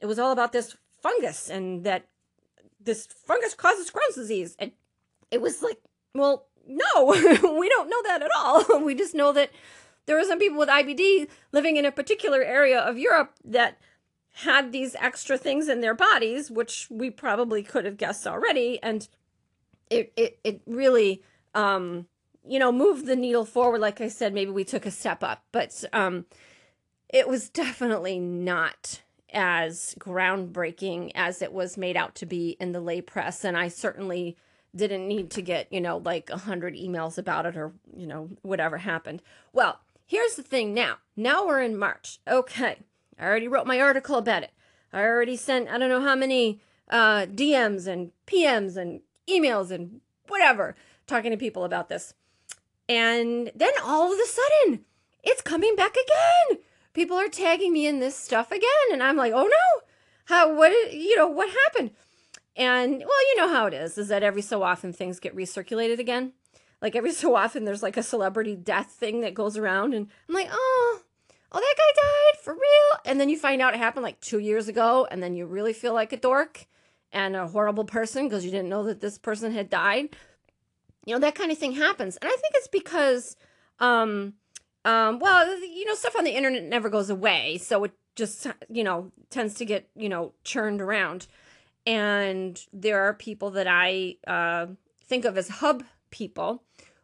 it 0.00 0.06
was 0.06 0.18
all 0.18 0.32
about 0.32 0.52
this 0.52 0.76
fungus 1.00 1.50
and 1.50 1.84
that 1.84 2.06
this 2.80 3.06
fungus 3.06 3.54
causes 3.54 3.90
Crohn's 3.90 4.14
disease. 4.14 4.56
And 4.58 4.72
it 5.30 5.40
was 5.40 5.62
like, 5.62 5.78
well, 6.14 6.46
no, 6.66 7.06
we 7.06 7.68
don't 7.68 7.90
know 7.90 8.02
that 8.04 8.22
at 8.22 8.30
all. 8.36 8.80
we 8.82 8.94
just 8.94 9.14
know 9.14 9.32
that 9.32 9.50
there 10.06 10.18
are 10.18 10.24
some 10.24 10.38
people 10.38 10.58
with 10.58 10.68
IBD 10.68 11.28
living 11.52 11.76
in 11.76 11.84
a 11.84 11.92
particular 11.92 12.42
area 12.42 12.80
of 12.80 12.98
Europe 12.98 13.34
that 13.44 13.78
had 14.32 14.72
these 14.72 14.94
extra 15.00 15.36
things 15.36 15.68
in 15.68 15.80
their 15.80 15.94
bodies, 15.94 16.50
which 16.50 16.86
we 16.90 17.10
probably 17.10 17.62
could 17.62 17.84
have 17.84 17.96
guessed 17.96 18.26
already. 18.26 18.80
And 18.82 19.08
it, 19.90 20.12
it, 20.16 20.38
it 20.44 20.60
really, 20.66 21.22
um, 21.54 22.06
you 22.46 22.58
know, 22.58 22.70
moved 22.70 23.06
the 23.06 23.16
needle 23.16 23.44
forward. 23.44 23.80
Like 23.80 24.00
I 24.00 24.08
said, 24.08 24.32
maybe 24.32 24.50
we 24.50 24.64
took 24.64 24.86
a 24.86 24.90
step 24.90 25.24
up, 25.24 25.44
but 25.52 25.84
um, 25.92 26.26
it 27.08 27.28
was 27.28 27.48
definitely 27.50 28.18
not 28.18 29.02
as 29.30 29.94
groundbreaking 29.98 31.12
as 31.14 31.42
it 31.42 31.52
was 31.52 31.76
made 31.76 31.96
out 31.96 32.14
to 32.14 32.26
be 32.26 32.56
in 32.60 32.72
the 32.72 32.80
lay 32.80 33.00
press. 33.00 33.44
And 33.44 33.56
I 33.56 33.68
certainly 33.68 34.36
didn't 34.74 35.06
need 35.06 35.30
to 35.30 35.42
get, 35.42 35.72
you 35.72 35.80
know, 35.80 35.98
like 35.98 36.30
a 36.30 36.38
hundred 36.38 36.74
emails 36.74 37.18
about 37.18 37.46
it 37.46 37.56
or, 37.56 37.72
you 37.94 38.06
know, 38.06 38.30
whatever 38.42 38.78
happened. 38.78 39.22
Well, 39.52 39.80
here's 40.06 40.34
the 40.34 40.42
thing 40.42 40.72
now. 40.74 40.96
Now 41.16 41.46
we're 41.46 41.62
in 41.62 41.76
March. 41.76 42.20
Okay. 42.28 42.78
I 43.18 43.24
already 43.24 43.48
wrote 43.48 43.66
my 43.66 43.80
article 43.80 44.16
about 44.16 44.42
it. 44.42 44.52
I 44.92 45.02
already 45.02 45.36
sent, 45.36 45.68
I 45.68 45.78
don't 45.78 45.90
know 45.90 46.00
how 46.00 46.14
many 46.14 46.60
uh, 46.90 47.26
DMs 47.26 47.86
and 47.86 48.12
PMs 48.26 48.76
and 48.76 49.00
emails 49.28 49.70
and 49.70 50.00
whatever 50.28 50.76
talking 51.06 51.30
to 51.30 51.36
people 51.36 51.64
about 51.64 51.88
this. 51.88 52.14
And 52.88 53.50
then 53.54 53.72
all 53.84 54.12
of 54.12 54.18
a 54.18 54.26
sudden, 54.26 54.84
it's 55.22 55.42
coming 55.42 55.76
back 55.76 55.92
again 55.92 56.60
people 56.98 57.16
are 57.16 57.28
tagging 57.28 57.72
me 57.72 57.86
in 57.86 58.00
this 58.00 58.16
stuff 58.16 58.50
again 58.50 58.88
and 58.90 59.02
i'm 59.02 59.16
like 59.16 59.32
oh 59.32 59.46
no 59.46 59.82
how 60.24 60.52
what 60.52 60.72
you 60.92 61.14
know 61.16 61.28
what 61.28 61.48
happened 61.64 61.92
and 62.56 62.98
well 62.98 63.28
you 63.28 63.36
know 63.36 63.48
how 63.48 63.66
it 63.66 63.74
is 63.74 63.96
is 63.98 64.08
that 64.08 64.24
every 64.24 64.42
so 64.42 64.64
often 64.64 64.92
things 64.92 65.20
get 65.20 65.36
recirculated 65.36 66.00
again 66.00 66.32
like 66.82 66.96
every 66.96 67.12
so 67.12 67.36
often 67.36 67.64
there's 67.64 67.84
like 67.84 67.96
a 67.96 68.02
celebrity 68.02 68.56
death 68.56 68.90
thing 68.90 69.20
that 69.20 69.32
goes 69.32 69.56
around 69.56 69.94
and 69.94 70.08
i'm 70.28 70.34
like 70.34 70.48
oh 70.50 71.02
oh 71.52 71.60
that 71.60 71.74
guy 71.76 72.02
died? 72.02 72.44
For 72.44 72.54
real? 72.54 72.98
And 73.04 73.20
then 73.20 73.28
you 73.28 73.38
find 73.38 73.62
out 73.62 73.74
it 73.74 73.78
happened 73.78 74.04
like 74.04 74.20
two 74.20 74.38
years 74.38 74.68
ago 74.68 75.06
and 75.10 75.22
then 75.22 75.34
you 75.34 75.46
really 75.46 75.72
feel 75.72 75.94
like 75.94 76.12
a 76.12 76.16
dork 76.16 76.66
and 77.12 77.36
a 77.36 77.48
horrible 77.48 77.84
person 77.84 78.28
because 78.28 78.44
you 78.44 78.50
didn't 78.50 78.68
know 78.68 78.84
that 78.84 79.00
this 79.00 79.18
person 79.18 79.52
had 79.52 79.70
died. 79.70 80.16
You 81.06 81.14
know 81.14 81.20
that 81.20 81.34
kind 81.34 81.50
of 81.50 81.58
thing 81.58 81.72
happens. 81.72 82.16
And 82.18 82.28
i 82.28 82.36
think 82.36 82.54
it's 82.54 82.68
because 82.68 83.36
um 83.80 84.34
um, 84.84 85.18
well, 85.18 85.58
you 85.60 85.84
know, 85.84 85.94
stuff 85.94 86.16
on 86.16 86.24
the 86.24 86.30
internet 86.30 86.62
never 86.64 86.88
goes 86.88 87.10
away, 87.10 87.58
so 87.58 87.84
it 87.84 87.92
just 88.16 88.46
you 88.70 88.82
know 88.82 89.12
tends 89.28 89.54
to 89.54 89.64
get 89.64 89.88
you 89.94 90.08
know 90.08 90.32
churned 90.44 90.80
around. 90.80 91.26
And 91.86 92.58
there 92.72 93.02
are 93.02 93.14
people 93.14 93.50
that 93.52 93.66
I 93.68 94.16
uh, 94.26 94.66
think 95.04 95.24
of 95.24 95.36
as 95.36 95.48
hub 95.48 95.84
people 96.10 96.62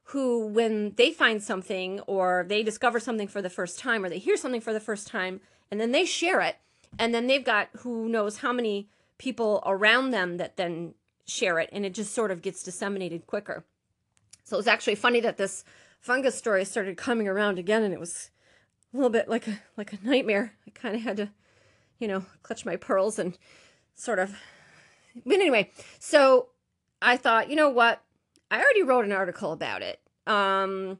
who, 0.08 0.46
when 0.46 0.92
they 0.96 1.10
find 1.10 1.42
something 1.42 2.00
or 2.00 2.44
they 2.48 2.62
discover 2.62 3.00
something 3.00 3.28
for 3.28 3.40
the 3.40 3.50
first 3.50 3.78
time 3.78 4.04
or 4.04 4.08
they 4.08 4.18
hear 4.18 4.36
something 4.36 4.60
for 4.60 4.72
the 4.72 4.80
first 4.80 5.06
time, 5.06 5.40
and 5.70 5.80
then 5.80 5.92
they 5.92 6.04
share 6.04 6.40
it, 6.40 6.56
and 6.98 7.14
then 7.14 7.26
they've 7.26 7.44
got 7.44 7.68
who 7.78 8.08
knows 8.08 8.38
how 8.38 8.52
many 8.52 8.88
people 9.18 9.62
around 9.64 10.10
them 10.10 10.36
that 10.36 10.56
then 10.56 10.94
share 11.26 11.58
it, 11.58 11.70
and 11.72 11.86
it 11.86 11.94
just 11.94 12.14
sort 12.14 12.30
of 12.30 12.42
gets 12.42 12.62
disseminated 12.62 13.26
quicker. 13.26 13.64
So 14.44 14.58
it's 14.58 14.68
actually 14.68 14.96
funny 14.96 15.20
that 15.20 15.38
this 15.38 15.64
fungus 16.00 16.36
story 16.36 16.64
started 16.66 16.98
coming 16.98 17.26
around 17.26 17.58
again, 17.58 17.82
and 17.82 17.94
it 17.94 18.00
was 18.00 18.30
a 18.92 18.96
little 18.96 19.10
bit 19.10 19.28
like 19.28 19.48
a 19.48 19.60
like 19.76 19.92
a 19.92 19.98
nightmare. 20.04 20.52
I 20.66 20.70
kind 20.70 20.94
of 20.94 21.02
had 21.02 21.16
to, 21.16 21.30
you 21.98 22.08
know, 22.08 22.26
clutch 22.42 22.66
my 22.66 22.76
pearls 22.76 23.18
and 23.18 23.38
sort 23.94 24.18
of. 24.18 24.34
But 25.24 25.34
anyway, 25.34 25.70
so 25.98 26.48
I 27.00 27.16
thought, 27.16 27.48
you 27.48 27.56
know 27.56 27.70
what? 27.70 28.02
I 28.50 28.58
already 28.60 28.82
wrote 28.82 29.04
an 29.04 29.12
article 29.12 29.52
about 29.52 29.82
it. 29.82 30.00
Um, 30.26 30.98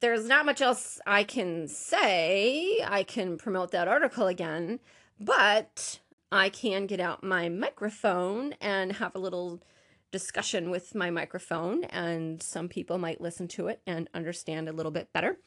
there's 0.00 0.26
not 0.26 0.46
much 0.46 0.60
else 0.60 1.00
I 1.06 1.24
can 1.24 1.68
say. 1.68 2.78
I 2.86 3.02
can 3.02 3.36
promote 3.36 3.70
that 3.72 3.88
article 3.88 4.26
again, 4.26 4.80
but 5.18 6.00
I 6.32 6.48
can 6.48 6.86
get 6.86 7.00
out 7.00 7.22
my 7.22 7.48
microphone 7.48 8.54
and 8.60 8.92
have 8.92 9.14
a 9.14 9.18
little 9.18 9.62
discussion 10.10 10.70
with 10.70 10.94
my 10.94 11.10
microphone, 11.10 11.84
and 11.84 12.42
some 12.42 12.68
people 12.68 12.98
might 12.98 13.20
listen 13.20 13.46
to 13.46 13.68
it 13.68 13.80
and 13.86 14.08
understand 14.12 14.68
a 14.68 14.72
little 14.72 14.92
bit 14.92 15.12
better. 15.12 15.38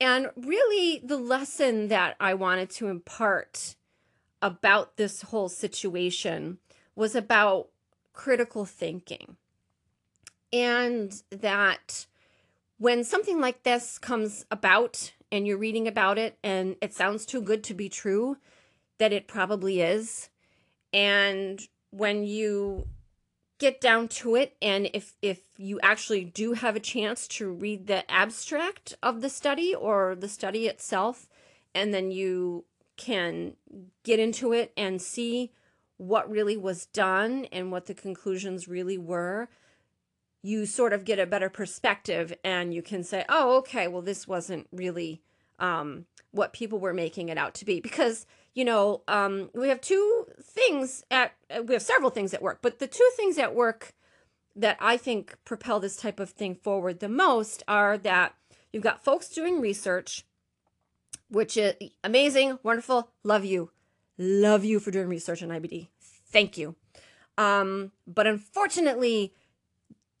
And 0.00 0.30
really, 0.36 1.00
the 1.04 1.16
lesson 1.16 1.88
that 1.88 2.16
I 2.20 2.34
wanted 2.34 2.70
to 2.70 2.88
impart 2.88 3.76
about 4.42 4.96
this 4.96 5.22
whole 5.22 5.48
situation 5.48 6.58
was 6.94 7.14
about 7.14 7.68
critical 8.12 8.64
thinking. 8.64 9.36
And 10.52 11.22
that 11.30 12.06
when 12.78 13.04
something 13.04 13.40
like 13.40 13.62
this 13.62 13.98
comes 13.98 14.46
about 14.50 15.12
and 15.30 15.46
you're 15.46 15.58
reading 15.58 15.86
about 15.86 16.18
it 16.18 16.38
and 16.42 16.76
it 16.80 16.94
sounds 16.94 17.24
too 17.24 17.40
good 17.40 17.62
to 17.64 17.74
be 17.74 17.88
true, 17.88 18.36
that 18.98 19.12
it 19.12 19.28
probably 19.28 19.80
is. 19.80 20.30
And 20.92 21.60
when 21.90 22.24
you 22.24 22.86
get 23.58 23.80
down 23.80 24.08
to 24.08 24.34
it 24.34 24.56
and 24.62 24.88
if 24.94 25.14
if 25.20 25.42
you 25.58 25.78
actually 25.82 26.24
do 26.24 26.54
have 26.54 26.74
a 26.74 26.80
chance 26.80 27.28
to 27.28 27.50
read 27.50 27.86
the 27.86 28.10
abstract 28.10 28.94
of 29.02 29.20
the 29.20 29.28
study 29.28 29.74
or 29.74 30.16
the 30.18 30.28
study 30.28 30.66
itself 30.66 31.28
and 31.74 31.92
then 31.92 32.10
you 32.10 32.64
can 32.96 33.54
get 34.02 34.18
into 34.18 34.52
it 34.52 34.72
and 34.78 35.00
see 35.02 35.52
what 35.98 36.30
really 36.30 36.56
was 36.56 36.86
done 36.86 37.44
and 37.52 37.70
what 37.70 37.84
the 37.84 37.92
conclusions 37.94 38.66
really 38.66 38.96
were 38.96 39.46
you 40.42 40.66
sort 40.66 40.92
of 40.92 41.04
get 41.04 41.18
a 41.18 41.26
better 41.26 41.50
perspective 41.50 42.32
and 42.42 42.72
you 42.72 42.82
can 42.82 43.04
say 43.04 43.24
oh 43.28 43.58
okay 43.58 43.86
well 43.88 44.02
this 44.02 44.26
wasn't 44.26 44.66
really 44.72 45.22
um, 45.58 46.06
what 46.30 46.52
people 46.52 46.78
were 46.78 46.94
making 46.94 47.28
it 47.28 47.36
out 47.36 47.54
to 47.54 47.64
be 47.64 47.80
because 47.80 48.26
you 48.54 48.64
know, 48.64 49.02
um, 49.08 49.50
we 49.54 49.68
have 49.68 49.80
two 49.80 50.26
things 50.42 51.04
at, 51.10 51.32
uh, 51.50 51.62
we 51.62 51.74
have 51.74 51.82
several 51.82 52.10
things 52.10 52.34
at 52.34 52.42
work, 52.42 52.58
but 52.62 52.78
the 52.78 52.86
two 52.86 53.08
things 53.16 53.38
at 53.38 53.54
work 53.54 53.94
that 54.56 54.76
I 54.80 54.96
think 54.96 55.36
propel 55.44 55.78
this 55.78 55.96
type 55.96 56.18
of 56.18 56.30
thing 56.30 56.54
forward 56.56 57.00
the 57.00 57.08
most 57.08 57.62
are 57.68 57.96
that 57.98 58.34
you've 58.72 58.82
got 58.82 59.04
folks 59.04 59.28
doing 59.28 59.60
research, 59.60 60.24
which 61.28 61.56
is 61.56 61.74
amazing, 62.02 62.58
wonderful, 62.62 63.10
love 63.22 63.44
you. 63.44 63.70
Love 64.18 64.64
you 64.64 64.80
for 64.80 64.90
doing 64.90 65.08
research 65.08 65.42
on 65.42 65.48
IBD. 65.48 65.88
Thank 66.00 66.58
you. 66.58 66.74
Um, 67.38 67.92
but 68.06 68.26
unfortunately, 68.26 69.32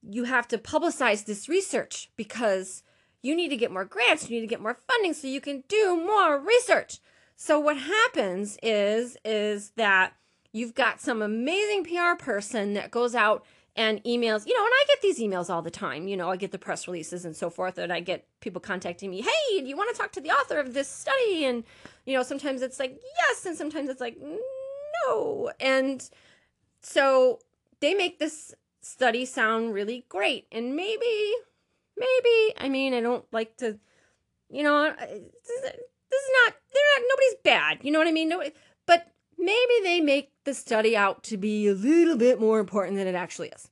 you 0.08 0.24
have 0.24 0.48
to 0.48 0.58
publicize 0.58 1.24
this 1.24 1.48
research 1.48 2.10
because 2.16 2.82
you 3.22 3.36
need 3.36 3.48
to 3.48 3.56
get 3.56 3.70
more 3.70 3.84
grants, 3.84 4.28
you 4.28 4.36
need 4.36 4.40
to 4.42 4.46
get 4.46 4.62
more 4.62 4.78
funding 4.88 5.12
so 5.12 5.28
you 5.28 5.40
can 5.40 5.64
do 5.68 5.96
more 5.96 6.38
research. 6.38 6.98
So 7.36 7.58
what 7.58 7.78
happens 7.78 8.58
is 8.62 9.16
is 9.24 9.70
that 9.76 10.14
you've 10.52 10.74
got 10.74 11.00
some 11.00 11.22
amazing 11.22 11.84
PR 11.84 12.16
person 12.18 12.74
that 12.74 12.90
goes 12.90 13.14
out 13.14 13.44
and 13.76 14.02
emails, 14.04 14.46
you 14.46 14.54
know, 14.56 14.64
and 14.64 14.72
I 14.72 14.84
get 14.88 15.00
these 15.00 15.20
emails 15.20 15.48
all 15.48 15.62
the 15.62 15.70
time. 15.70 16.08
You 16.08 16.16
know, 16.16 16.30
I 16.30 16.36
get 16.36 16.52
the 16.52 16.58
press 16.58 16.86
releases 16.88 17.24
and 17.24 17.36
so 17.36 17.50
forth, 17.50 17.78
and 17.78 17.92
I 17.92 18.00
get 18.00 18.26
people 18.40 18.60
contacting 18.60 19.10
me, 19.10 19.22
hey, 19.22 19.60
do 19.60 19.66
you 19.66 19.76
want 19.76 19.94
to 19.94 20.00
talk 20.00 20.12
to 20.12 20.20
the 20.20 20.30
author 20.30 20.58
of 20.58 20.74
this 20.74 20.88
study? 20.88 21.44
And, 21.44 21.64
you 22.04 22.16
know, 22.16 22.22
sometimes 22.22 22.62
it's 22.62 22.80
like, 22.80 23.00
yes, 23.18 23.46
and 23.46 23.56
sometimes 23.56 23.88
it's 23.88 24.00
like, 24.00 24.18
no. 25.06 25.50
And 25.60 26.08
so 26.82 27.38
they 27.80 27.94
make 27.94 28.18
this 28.18 28.54
study 28.80 29.24
sound 29.24 29.74
really 29.74 30.04
great. 30.08 30.46
And 30.50 30.74
maybe, 30.76 31.34
maybe, 31.96 32.54
I 32.58 32.68
mean, 32.68 32.94
I 32.94 33.00
don't 33.00 33.24
like 33.32 33.56
to, 33.58 33.78
you 34.48 34.62
know, 34.62 34.92
this 34.98 35.08
is 35.08 36.30
not 36.44 36.54
they're 36.72 36.82
not 36.96 37.08
nobody's 37.08 37.36
bad. 37.44 37.78
You 37.82 37.92
know 37.92 37.98
what 37.98 38.08
I 38.08 38.12
mean? 38.12 38.28
Nobody, 38.28 38.52
but 38.86 39.12
maybe 39.38 39.74
they 39.82 40.00
make 40.00 40.32
the 40.44 40.54
study 40.54 40.96
out 40.96 41.22
to 41.24 41.36
be 41.36 41.68
a 41.68 41.74
little 41.74 42.16
bit 42.16 42.40
more 42.40 42.60
important 42.60 42.96
than 42.96 43.06
it 43.06 43.14
actually 43.14 43.48
is, 43.48 43.68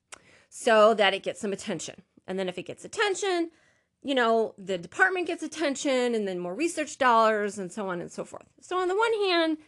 so 0.48 0.94
that 0.94 1.14
it 1.14 1.22
gets 1.22 1.40
some 1.40 1.52
attention. 1.52 2.02
And 2.26 2.38
then 2.38 2.48
if 2.48 2.58
it 2.58 2.64
gets 2.64 2.84
attention, 2.84 3.50
you 4.02 4.14
know, 4.14 4.54
the 4.58 4.78
department 4.78 5.26
gets 5.26 5.42
attention, 5.42 6.14
and 6.14 6.28
then 6.28 6.38
more 6.38 6.54
research 6.54 6.98
dollars, 6.98 7.58
and 7.58 7.72
so 7.72 7.88
on 7.88 8.00
and 8.00 8.12
so 8.12 8.24
forth. 8.24 8.46
So 8.60 8.78
on 8.78 8.88
the 8.88 8.96
one 8.96 9.12
hand, 9.28 9.58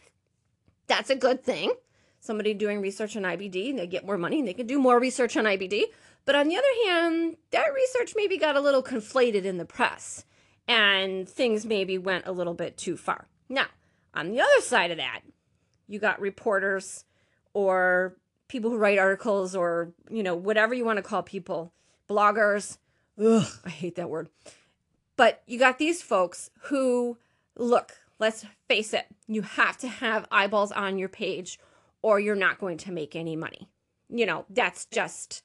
that's 0.87 1.09
a 1.09 1.15
good 1.15 1.43
thing. 1.43 1.73
Somebody 2.21 2.53
doing 2.53 2.81
research 2.81 3.17
on 3.17 3.23
IBD, 3.23 3.71
and 3.71 3.79
they 3.79 3.87
get 3.87 4.05
more 4.05 4.17
money, 4.17 4.39
and 4.39 4.47
they 4.47 4.53
can 4.53 4.67
do 4.67 4.79
more 4.79 4.99
research 4.99 5.35
on 5.35 5.43
IBD. 5.43 5.85
But 6.23 6.35
on 6.35 6.47
the 6.47 6.55
other 6.55 6.67
hand, 6.85 7.37
that 7.49 7.73
research 7.73 8.13
maybe 8.15 8.37
got 8.37 8.55
a 8.55 8.61
little 8.61 8.83
conflated 8.83 9.43
in 9.43 9.57
the 9.57 9.65
press 9.65 10.23
and 10.67 11.27
things 11.27 11.65
maybe 11.65 11.97
went 11.97 12.27
a 12.27 12.31
little 12.31 12.53
bit 12.53 12.77
too 12.77 12.95
far. 12.95 13.27
Now, 13.49 13.65
on 14.13 14.31
the 14.31 14.39
other 14.39 14.61
side 14.61 14.91
of 14.91 14.97
that, 14.97 15.21
you 15.87 15.99
got 15.99 16.21
reporters 16.21 17.05
or 17.53 18.15
people 18.47 18.69
who 18.69 18.77
write 18.77 18.99
articles 18.99 19.55
or, 19.55 19.91
you 20.09 20.21
know, 20.21 20.35
whatever 20.35 20.73
you 20.73 20.85
want 20.85 20.97
to 20.97 21.03
call 21.03 21.23
people, 21.23 21.73
bloggers. 22.09 22.77
Ugh, 23.19 23.47
I 23.65 23.69
hate 23.69 23.95
that 23.95 24.09
word. 24.09 24.29
But 25.17 25.41
you 25.47 25.57
got 25.57 25.79
these 25.79 26.01
folks 26.01 26.51
who, 26.65 27.17
look, 27.57 27.99
let's 28.19 28.45
face 28.67 28.93
it, 28.93 29.07
you 29.27 29.41
have 29.41 29.77
to 29.79 29.87
have 29.87 30.27
eyeballs 30.31 30.71
on 30.71 30.97
your 30.97 31.09
page 31.09 31.59
or 32.01 32.19
you're 32.19 32.35
not 32.35 32.59
going 32.59 32.77
to 32.77 32.91
make 32.91 33.15
any 33.15 33.35
money. 33.35 33.69
You 34.09 34.25
know, 34.25 34.45
that's 34.49 34.85
just 34.85 35.43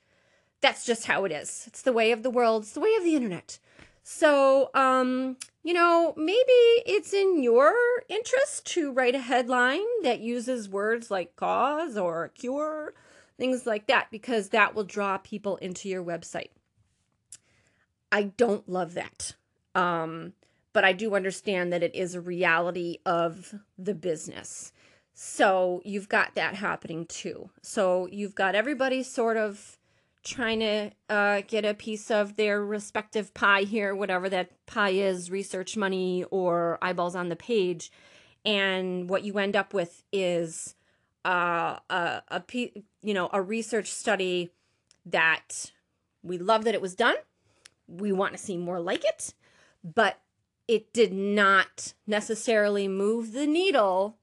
that's 0.61 0.85
just 0.87 1.07
how 1.07 1.25
it 1.25 1.33
is. 1.33 1.65
It's 1.67 1.83
the 1.83 1.93
way 1.93 2.13
of 2.13 2.23
the 2.23 2.31
world, 2.31 2.63
it's 2.63 2.73
the 2.73 2.81
way 2.81 2.95
of 2.97 3.05
the 3.05 3.15
internet. 3.15 3.59
So, 4.03 4.71
um, 4.73 5.37
you 5.65 5.75
know, 5.75 6.15
maybe 6.17 6.53
it's 6.87 7.13
in 7.13 7.43
your 7.43 7.75
interest 8.09 8.65
to 8.67 8.93
write 8.93 9.17
a 9.17 9.21
headline 9.21 9.85
that 10.05 10.21
uses 10.21 10.69
words 10.69 11.11
like 11.11 11.35
cause 11.35 11.97
or 11.97 12.29
cure, 12.29 12.95
things 13.37 13.67
like 13.67 13.89
that, 13.89 14.07
because 14.13 14.51
that 14.51 14.77
will 14.77 14.85
draw 14.85 15.19
people 15.19 15.57
into 15.57 15.89
your 15.89 16.05
website. 16.05 16.51
I 18.13 18.23
don't 18.37 18.69
love 18.69 18.95
that. 18.95 19.35
Um, 19.75 20.35
but 20.73 20.85
I 20.85 20.93
do 20.93 21.15
understand 21.17 21.73
that 21.73 21.83
it 21.83 21.95
is 21.95 22.15
a 22.15 22.21
reality 22.21 22.99
of 23.05 23.55
the 23.77 23.95
business. 23.95 24.73
So 25.19 25.81
you've 25.83 26.11
got 26.11 26.35
that 26.35 26.57
happening 26.57 27.07
too. 27.07 27.49
So 27.63 28.07
you've 28.13 28.35
got 28.35 28.55
everybody 28.55 29.03
sort 29.03 29.39
of 29.39 29.79
trying 30.23 30.61
to 30.61 30.91
uh, 31.09 31.41
get 31.49 31.65
a 31.65 31.73
piece 31.73 32.11
of 32.11 32.37
their 32.37 32.63
respective 32.63 33.33
pie 33.33 33.63
here, 33.63 33.95
whatever 33.95 34.29
that 34.29 34.51
pie 34.67 34.91
is, 34.91 35.31
research 35.31 35.75
money 35.75 36.27
or 36.31 36.77
eyeballs 36.83 37.17
on 37.17 37.31
the 37.31 37.37
page. 37.37 37.91
And 38.45 39.09
what 39.09 39.25
you 39.25 39.39
end 39.39 39.57
up 39.57 39.73
with 39.73 40.03
is 40.13 40.75
uh, 41.25 41.79
a, 41.89 42.23
a, 42.29 42.43
you 43.01 43.15
know, 43.15 43.31
a 43.33 43.41
research 43.41 43.91
study 43.91 44.51
that 45.07 45.73
we 46.23 46.37
love 46.37 46.65
that 46.65 46.75
it 46.75 46.83
was 46.83 46.95
done. 46.95 47.17
We 47.89 48.13
want 48.13 48.33
to 48.33 48.39
see 48.39 48.59
more 48.59 48.81
like 48.81 49.05
it, 49.07 49.33
but 49.83 50.21
it 50.69 50.93
did 50.93 51.15
not 51.15 51.95
necessarily 52.07 52.87
move 52.87 53.33
the 53.33 53.47
needle 53.47 54.19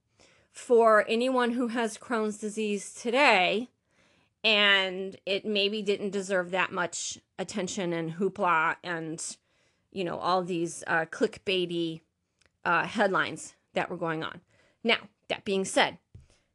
for 0.54 1.04
anyone 1.08 1.52
who 1.52 1.70
has 1.70 1.98
Crohn's 1.98 2.38
disease 2.38 2.94
today 2.94 3.70
and 4.44 5.18
it 5.26 5.46
maybe 5.46 5.82
didn't 5.82 6.12
deserve 6.12 6.52
that 6.52 6.72
much 6.72 7.18
attention 7.40 7.92
and 7.92 8.14
hoopla 8.14 8.76
and 8.84 9.38
you 9.92 10.04
know 10.04 10.18
all 10.18 10.44
these 10.44 10.84
uh, 10.86 11.06
clickbaity 11.06 12.02
uh, 12.64 12.86
headlines 12.86 13.56
that 13.74 13.90
were 13.90 13.98
going 13.98 14.24
on. 14.24 14.42
Now 14.84 14.98
that 15.28 15.44
being 15.44 15.66
said, 15.66 15.98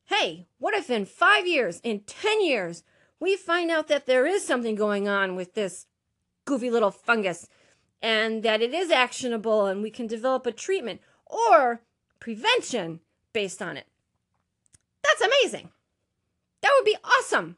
hey, 0.05 0.47
what 0.59 0.75
if 0.75 0.91
in 0.91 1.05
five 1.05 1.47
years, 1.47 1.81
in 1.83 2.01
ten 2.01 2.41
years, 2.41 2.85
we 3.19 3.37
find 3.37 3.71
out 3.71 3.89
that 3.89 4.07
there 4.07 4.27
is 4.27 4.47
something 4.47 4.77
going 4.77 5.09
on 5.09 5.35
with 5.35 5.55
this 5.55 5.87
goofy 6.45 6.71
little 6.71 6.93
fungus, 6.93 7.49
and 8.01 8.43
that 8.45 8.63
it 8.63 8.73
is 8.73 8.91
actionable, 8.91 9.67
and 9.67 9.83
we 9.83 9.91
can 9.91 10.07
develop 10.07 10.47
a 10.47 10.53
treatment 10.53 11.01
or 11.27 11.83
prevention 12.21 13.01
based 13.43 13.63
on 13.63 13.77
it? 13.77 13.87
That's 15.05 15.21
amazing. 15.21 15.71
That 16.63 16.73
would 16.77 16.85
be 16.85 16.97
awesome 17.05 17.57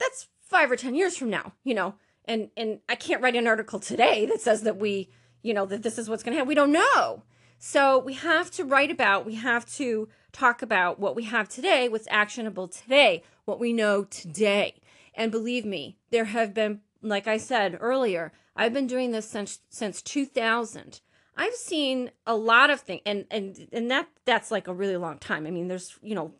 that's 0.00 0.26
five 0.40 0.70
or 0.70 0.76
ten 0.76 0.96
years 0.96 1.16
from 1.16 1.30
now, 1.30 1.52
you 1.62 1.74
know. 1.74 1.94
And 2.24 2.50
and 2.56 2.80
I 2.88 2.96
can't 2.96 3.22
write 3.22 3.36
an 3.36 3.46
article 3.46 3.78
today 3.78 4.26
that 4.26 4.40
says 4.40 4.62
that 4.62 4.78
we, 4.78 5.10
you 5.42 5.54
know, 5.54 5.66
that 5.66 5.82
this 5.82 5.98
is 5.98 6.08
what's 6.08 6.24
going 6.24 6.32
to 6.32 6.38
happen. 6.38 6.48
We 6.48 6.54
don't 6.56 6.72
know. 6.72 7.22
So 7.58 7.98
we 7.98 8.14
have 8.14 8.50
to 8.52 8.64
write 8.64 8.90
about, 8.90 9.26
we 9.26 9.34
have 9.34 9.66
to 9.74 10.08
talk 10.32 10.62
about 10.62 10.98
what 10.98 11.14
we 11.14 11.24
have 11.24 11.46
today, 11.46 11.90
what's 11.90 12.08
actionable 12.10 12.68
today, 12.68 13.22
what 13.44 13.60
we 13.60 13.74
know 13.74 14.04
today. 14.04 14.80
And 15.14 15.30
believe 15.30 15.66
me, 15.66 15.98
there 16.10 16.24
have 16.24 16.54
been, 16.54 16.80
like 17.02 17.26
I 17.26 17.36
said 17.36 17.76
earlier, 17.78 18.32
I've 18.56 18.72
been 18.72 18.86
doing 18.86 19.10
this 19.10 19.28
since 19.28 19.60
since 19.68 20.00
2000. 20.00 21.00
I've 21.40 21.54
seen 21.54 22.10
a 22.26 22.36
lot 22.36 22.68
of 22.68 22.82
things, 22.82 23.00
and 23.06 23.24
and 23.30 23.66
and 23.72 23.90
that 23.90 24.08
that's 24.26 24.50
like 24.50 24.68
a 24.68 24.74
really 24.74 24.98
long 24.98 25.18
time. 25.18 25.46
I 25.46 25.50
mean, 25.50 25.68
there's 25.68 25.98
you 26.02 26.14
know, 26.14 26.34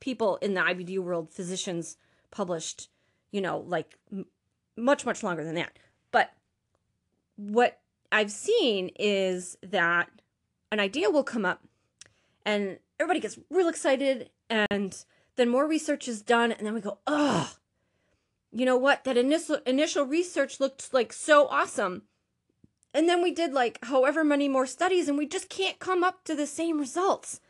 people 0.00 0.36
in 0.36 0.54
the 0.54 0.62
IBD 0.62 0.98
world, 0.98 1.30
physicians 1.30 1.98
published, 2.30 2.88
you 3.30 3.42
know, 3.42 3.58
like 3.58 3.98
m- 4.10 4.24
much, 4.78 5.04
much 5.04 5.22
longer 5.22 5.44
than 5.44 5.56
that. 5.56 5.78
But 6.10 6.32
what 7.36 7.80
I've 8.10 8.30
seen 8.30 8.90
is 8.98 9.58
that 9.62 10.08
an 10.72 10.80
idea 10.80 11.10
will 11.10 11.22
come 11.22 11.44
up 11.44 11.62
and 12.46 12.78
everybody 12.98 13.20
gets 13.20 13.38
real 13.50 13.68
excited 13.68 14.30
and 14.48 15.04
then 15.36 15.50
more 15.50 15.66
research 15.68 16.08
is 16.08 16.22
done 16.22 16.50
and 16.50 16.66
then 16.66 16.72
we 16.72 16.80
go, 16.80 16.98
oh, 17.06 17.52
you 18.52 18.64
know 18.64 18.78
what? 18.78 19.04
That 19.04 19.18
initial 19.18 19.58
initial 19.66 20.06
research 20.06 20.60
looked 20.60 20.94
like 20.94 21.12
so 21.12 21.46
awesome. 21.48 22.04
And 22.98 23.08
then 23.08 23.22
we 23.22 23.30
did 23.30 23.52
like 23.52 23.78
however 23.84 24.24
many 24.24 24.48
more 24.48 24.66
studies 24.66 25.08
and 25.08 25.16
we 25.16 25.24
just 25.24 25.48
can't 25.48 25.78
come 25.78 26.02
up 26.02 26.24
to 26.24 26.34
the 26.34 26.48
same 26.48 26.80
results. 26.80 27.40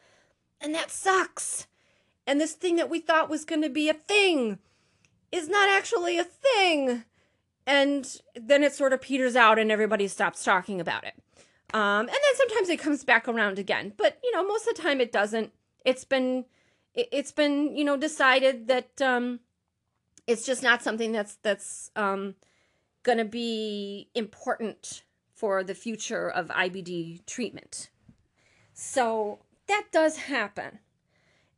And 0.60 0.74
that 0.74 0.90
sucks. 0.90 1.66
And 2.26 2.38
this 2.38 2.52
thing 2.52 2.76
that 2.76 2.90
we 2.90 3.00
thought 3.00 3.30
was 3.30 3.46
going 3.46 3.62
to 3.62 3.70
be 3.70 3.88
a 3.88 3.94
thing 3.94 4.58
is 5.32 5.48
not 5.48 5.70
actually 5.70 6.18
a 6.18 6.24
thing. 6.24 7.04
And 7.66 8.20
then 8.34 8.62
it 8.62 8.74
sort 8.74 8.92
of 8.92 9.00
peters 9.00 9.36
out 9.36 9.58
and 9.58 9.72
everybody 9.72 10.06
stops 10.06 10.44
talking 10.44 10.82
about 10.82 11.04
it. 11.04 11.14
Um, 11.72 12.00
and 12.00 12.08
then 12.08 12.36
sometimes 12.36 12.68
it 12.68 12.78
comes 12.78 13.02
back 13.02 13.26
around 13.26 13.58
again. 13.58 13.94
But, 13.96 14.18
you 14.22 14.30
know, 14.32 14.46
most 14.46 14.68
of 14.68 14.76
the 14.76 14.82
time 14.82 15.00
it 15.00 15.12
doesn't. 15.12 15.54
It's 15.82 16.04
been, 16.04 16.44
it, 16.92 17.08
has 17.14 17.32
been, 17.32 17.74
you 17.74 17.86
know, 17.86 17.96
decided 17.96 18.68
that 18.68 19.00
um, 19.00 19.40
it's 20.26 20.44
just 20.44 20.62
not 20.62 20.82
something 20.82 21.12
that's, 21.12 21.36
that's 21.36 21.90
um, 21.96 22.34
going 23.02 23.16
to 23.16 23.24
be 23.24 24.10
important 24.14 25.04
for 25.38 25.62
the 25.62 25.74
future 25.74 26.28
of 26.28 26.48
IBD 26.48 27.24
treatment. 27.24 27.90
So 28.72 29.38
that 29.68 29.86
does 29.92 30.16
happen. 30.16 30.80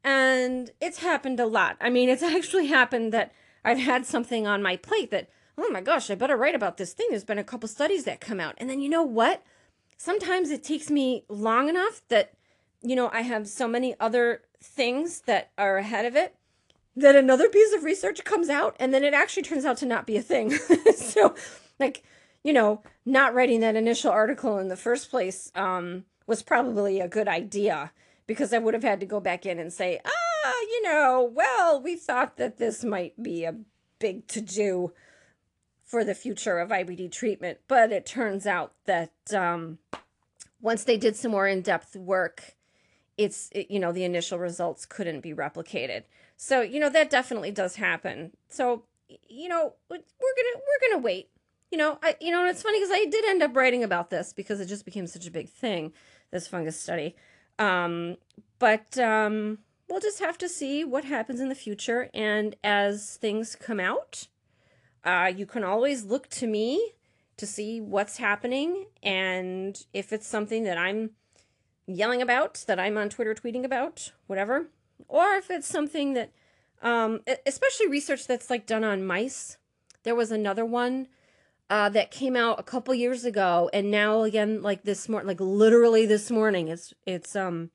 And 0.05 0.71
it's 0.81 0.99
happened 0.99 1.41
a 1.41 1.47
lot. 1.47 1.77
I 1.81 1.89
mean, 1.89 2.09
it's 2.09 2.23
actually 2.37 2.67
happened 2.67 3.13
that 3.13 3.33
I've 3.65 3.79
had 3.79 4.05
something 4.05 4.47
on 4.47 4.63
my 4.63 4.77
plate 4.77 5.11
that, 5.11 5.31
oh 5.57 5.71
my 5.71 5.81
gosh, 5.81 6.11
I 6.11 6.15
better 6.15 6.37
write 6.37 6.55
about 6.55 6.77
this 6.77 6.93
thing. 6.93 7.07
There's 7.11 7.25
been 7.25 7.39
a 7.39 7.45
couple 7.45 7.69
studies 7.69 8.05
that 8.05 8.21
come 8.21 8.41
out. 8.41 8.55
And 8.59 8.69
then 8.69 8.81
you 8.81 8.89
know 8.89 9.03
what? 9.03 9.43
Sometimes 9.97 10.51
it 10.51 10.63
takes 10.63 10.91
me 10.91 11.25
long 11.29 11.69
enough 11.69 12.03
that, 12.09 12.33
you 12.83 12.97
know, 12.97 13.11
I 13.13 13.23
have 13.23 13.49
so 13.49 13.67
many 13.67 13.95
other 13.99 14.43
things 14.63 15.23
that 15.23 15.51
are 15.57 15.79
ahead 15.79 16.05
of 16.05 16.17
it 16.17 16.35
that 16.97 17.17
another 17.17 17.49
piece 17.49 17.73
of 17.75 17.85
research 17.85 18.25
comes 18.25 18.51
out 18.51 18.77
and 18.79 18.93
then 18.93 19.05
it 19.05 19.15
actually 19.15 19.43
turns 19.43 19.65
out 19.65 19.79
to 19.79 19.87
not 19.87 20.07
be 20.07 20.17
a 20.17 20.23
thing. 20.23 20.51
so, 20.97 21.35
like, 21.79 22.03
you 22.43 22.53
know, 22.53 22.83
not 23.05 23.35
writing 23.35 23.61
that 23.61 23.77
initial 23.77 24.11
article 24.11 24.59
in 24.59 24.69
the 24.69 24.77
first 24.77 25.11
place 25.11 25.51
um, 25.55 26.05
was 26.27 26.43
probably 26.43 27.01
a 27.01 27.09
good 27.09 27.29
idea 27.29 27.93
because 28.27 28.53
I 28.53 28.59
would 28.59 28.75
have 28.75 28.83
had 28.83 29.01
to 29.01 29.07
go 29.07 29.21
back 29.21 29.45
in 29.45 29.59
and 29.59 29.73
say, 29.73 30.01
ah, 30.05 30.61
you 30.63 30.83
know, 30.83 31.31
well, 31.35 31.81
we 31.83 31.97
thought 31.97 32.37
that 32.37 32.59
this 32.59 32.85
might 32.85 33.21
be 33.23 33.45
a 33.45 33.57
big 33.99 34.27
to 34.29 34.41
do 34.41 34.93
for 35.85 36.05
the 36.05 36.15
future 36.15 36.59
of 36.59 36.71
IBD 36.71 37.11
treatment. 37.11 37.59
But 37.67 37.91
it 37.91 38.07
turns 38.07 38.47
out 38.47 38.73
that 38.87 39.13
um, 39.35 39.79
once 40.61 40.85
they 40.85 40.97
did 40.97 41.17
some 41.17 41.33
more 41.33 41.49
in 41.49 41.63
depth 41.63 41.97
work, 41.97 42.55
it's, 43.19 43.51
it, 43.53 43.71
you 43.71 43.81
know, 43.81 43.93
the 43.93 44.05
initial 44.05 44.39
results 44.39 44.87
couldn't 44.87 45.21
be 45.21 45.35
replicated. 45.35 46.05
So, 46.37 46.63
you 46.63 46.81
know, 46.81 46.89
that 46.89 47.11
definitely 47.11 47.51
does 47.51 47.77
happen. 47.77 48.31
So, 48.49 48.85
you 49.29 49.49
know, 49.49 49.75
we're 49.91 49.97
going 49.97 50.05
to, 50.07 50.59
we're 50.59 50.89
going 50.89 51.03
to 51.03 51.05
wait 51.05 51.29
you 51.71 51.79
know, 51.79 51.99
I 52.03 52.17
you 52.21 52.31
know, 52.31 52.41
and 52.41 52.51
it's 52.51 52.63
funny 52.63 52.79
because 52.81 52.93
I 52.93 53.07
did 53.07 53.25
end 53.25 53.43
up 53.43 53.55
writing 53.55 53.85
about 53.85 54.11
this 54.11 54.33
because 54.33 54.61
it 54.61 54.67
just 54.67 54.85
became 54.85 55.07
such 55.07 55.27
a 55.27 55.31
big 55.31 55.49
thing, 55.49 55.93
this 56.31 56.47
fungus 56.47 56.79
study. 56.79 57.15
Um, 57.59 58.17
but 58.59 58.99
um, 58.99 59.59
we'll 59.89 60.01
just 60.01 60.21
have 60.21 60.39
to 60.39 60.49
see 60.49 60.85
what 60.85 61.05
happens 61.05 61.41
in 61.41 61.49
the 61.49 61.55
future, 61.55 62.11
and 62.13 62.57
as 62.65 63.17
things 63.17 63.55
come 63.55 63.81
out, 63.81 64.29
uh, 65.05 65.33
you 65.35 65.47
can 65.47 65.65
always 65.65 66.05
look 66.05 66.29
to 66.31 66.47
me 66.47 66.93
to 67.37 67.47
see 67.47 67.81
what's 67.81 68.19
happening, 68.19 68.87
and 69.03 69.87
if 69.93 70.13
it's 70.13 70.27
something 70.27 70.65
that 70.65 70.77
I'm 70.77 71.11
yelling 71.87 72.23
about, 72.23 72.65
that 72.67 72.79
I'm 72.79 72.99
on 72.99 73.09
Twitter 73.09 73.35
tweeting 73.35 73.65
about, 73.65 74.13
whatever, 74.27 74.67
or 75.09 75.35
if 75.35 75.51
it's 75.51 75.67
something 75.67 76.15
that, 76.15 76.31
um, 76.83 77.21
especially 77.47 77.89
research 77.89 78.27
that's 78.27 78.51
like 78.51 78.67
done 78.67 78.85
on 78.85 79.07
mice. 79.07 79.57
There 80.03 80.15
was 80.15 80.31
another 80.31 80.65
one 80.65 81.09
uh, 81.71 81.89
that 81.89 82.11
came 82.11 82.35
out 82.35 82.59
a 82.59 82.65
couple 82.65 82.93
years 82.93 83.25
ago, 83.25 83.71
and 83.73 83.91
now 83.91 84.25
again, 84.25 84.61
like 84.61 84.83
this 84.83 85.09
morning, 85.09 85.29
like 85.29 85.41
literally 85.41 86.05
this 86.05 86.29
morning, 86.31 86.67
it's 86.67 86.93
it's 87.07 87.37
um 87.37 87.71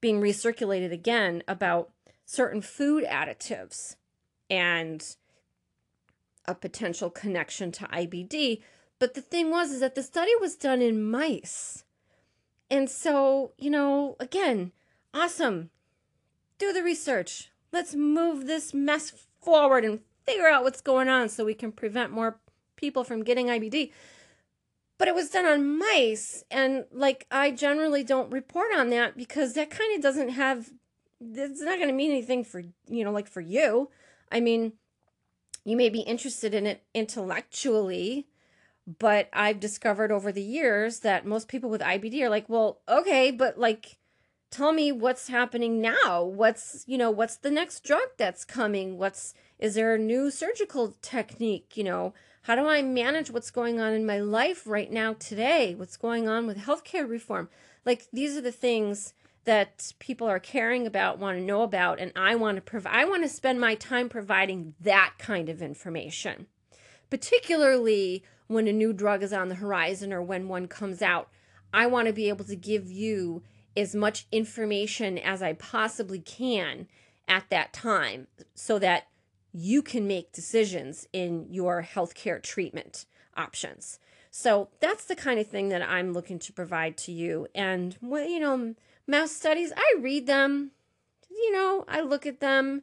being 0.00 0.20
recirculated 0.20 0.92
again 0.92 1.44
about 1.46 1.90
certain 2.24 2.60
food 2.60 3.04
additives 3.04 3.94
and 4.50 5.16
a 6.46 6.54
potential 6.54 7.10
connection 7.10 7.70
to 7.72 7.84
IBD. 7.86 8.60
But 8.98 9.14
the 9.14 9.20
thing 9.20 9.50
was 9.50 9.70
is 9.70 9.80
that 9.80 9.94
the 9.94 10.02
study 10.02 10.32
was 10.40 10.56
done 10.56 10.82
in 10.82 11.08
mice. 11.08 11.84
And 12.70 12.90
so, 12.90 13.52
you 13.56 13.70
know, 13.70 14.16
again, 14.18 14.72
awesome. 15.14 15.70
Do 16.58 16.72
the 16.72 16.82
research. 16.82 17.50
Let's 17.72 17.94
move 17.94 18.46
this 18.46 18.74
mess 18.74 19.12
forward 19.40 19.84
and 19.84 20.00
figure 20.26 20.48
out 20.48 20.64
what's 20.64 20.80
going 20.80 21.08
on 21.08 21.28
so 21.28 21.44
we 21.44 21.54
can 21.54 21.70
prevent 21.70 22.10
more 22.10 22.40
people 22.78 23.04
from 23.04 23.22
getting 23.22 23.48
IBD. 23.48 23.92
But 24.98 25.08
it 25.08 25.14
was 25.14 25.28
done 25.28 25.44
on 25.44 25.78
mice. 25.78 26.44
And 26.50 26.86
like, 26.90 27.26
I 27.30 27.50
generally 27.50 28.02
don't 28.02 28.32
report 28.32 28.68
on 28.74 28.88
that 28.90 29.16
because 29.16 29.52
that 29.52 29.70
kind 29.70 29.94
of 29.94 30.02
doesn't 30.02 30.30
have, 30.30 30.70
it's 31.20 31.60
not 31.60 31.76
going 31.76 31.88
to 31.88 31.94
mean 31.94 32.10
anything 32.10 32.42
for, 32.42 32.62
you 32.88 33.04
know, 33.04 33.12
like 33.12 33.28
for 33.28 33.40
you. 33.40 33.90
I 34.32 34.40
mean, 34.40 34.72
you 35.64 35.76
may 35.76 35.88
be 35.88 36.00
interested 36.00 36.54
in 36.54 36.66
it 36.66 36.82
intellectually, 36.94 38.26
but 38.98 39.28
I've 39.32 39.60
discovered 39.60 40.10
over 40.10 40.32
the 40.32 40.42
years 40.42 41.00
that 41.00 41.26
most 41.26 41.46
people 41.46 41.70
with 41.70 41.80
IBD 41.80 42.22
are 42.22 42.30
like, 42.30 42.48
well, 42.48 42.80
okay, 42.88 43.30
but 43.30 43.58
like, 43.58 43.98
tell 44.50 44.72
me 44.72 44.90
what's 44.90 45.28
happening 45.28 45.80
now. 45.80 46.24
What's, 46.24 46.84
you 46.86 46.96
know, 46.96 47.10
what's 47.10 47.36
the 47.36 47.50
next 47.50 47.84
drug 47.84 48.08
that's 48.16 48.44
coming? 48.44 48.96
What's, 48.96 49.34
is 49.58 49.74
there 49.74 49.94
a 49.94 49.98
new 49.98 50.30
surgical 50.30 50.94
technique? 51.02 51.76
You 51.76 51.84
know, 51.84 52.14
how 52.42 52.54
do 52.54 52.66
I 52.66 52.82
manage 52.82 53.30
what's 53.30 53.50
going 53.50 53.80
on 53.80 53.92
in 53.92 54.06
my 54.06 54.18
life 54.18 54.66
right 54.66 54.90
now 54.90 55.14
today? 55.14 55.74
What's 55.74 55.96
going 55.96 56.28
on 56.28 56.46
with 56.46 56.58
healthcare 56.58 57.08
reform? 57.08 57.48
Like 57.84 58.06
these 58.12 58.36
are 58.36 58.42
the 58.42 58.52
things 58.52 59.14
that 59.44 59.92
people 59.98 60.28
are 60.28 60.38
caring 60.38 60.86
about, 60.86 61.18
want 61.18 61.38
to 61.38 61.44
know 61.44 61.62
about, 61.62 61.98
and 61.98 62.12
I 62.14 62.34
want 62.34 62.56
to 62.56 62.62
provide 62.62 62.94
I 62.94 63.04
want 63.04 63.22
to 63.22 63.28
spend 63.28 63.60
my 63.60 63.74
time 63.74 64.08
providing 64.08 64.74
that 64.80 65.14
kind 65.18 65.48
of 65.48 65.62
information. 65.62 66.46
Particularly 67.10 68.22
when 68.48 68.66
a 68.66 68.72
new 68.72 68.92
drug 68.92 69.22
is 69.22 69.32
on 69.32 69.48
the 69.48 69.54
horizon 69.54 70.12
or 70.12 70.22
when 70.22 70.48
one 70.48 70.66
comes 70.66 71.00
out. 71.00 71.28
I 71.72 71.86
want 71.86 72.08
to 72.08 72.14
be 72.14 72.28
able 72.28 72.46
to 72.46 72.56
give 72.56 72.90
you 72.90 73.42
as 73.76 73.94
much 73.94 74.26
information 74.32 75.18
as 75.18 75.42
I 75.42 75.52
possibly 75.52 76.18
can 76.18 76.88
at 77.28 77.44
that 77.50 77.72
time 77.72 78.26
so 78.54 78.78
that 78.78 79.06
you 79.58 79.82
can 79.82 80.06
make 80.06 80.30
decisions 80.32 81.08
in 81.12 81.46
your 81.50 81.82
healthcare 81.82 82.40
treatment 82.40 83.06
options. 83.36 83.98
So 84.30 84.68
that's 84.78 85.04
the 85.04 85.16
kind 85.16 85.40
of 85.40 85.48
thing 85.48 85.68
that 85.70 85.82
I'm 85.82 86.12
looking 86.12 86.38
to 86.40 86.52
provide 86.52 86.96
to 86.98 87.12
you. 87.12 87.48
And, 87.54 87.96
you 88.00 88.38
know, 88.38 88.74
mouse 89.06 89.32
studies, 89.32 89.72
I 89.76 89.94
read 89.98 90.28
them, 90.28 90.70
you 91.28 91.52
know, 91.52 91.84
I 91.88 92.02
look 92.02 92.24
at 92.24 92.38
them 92.38 92.82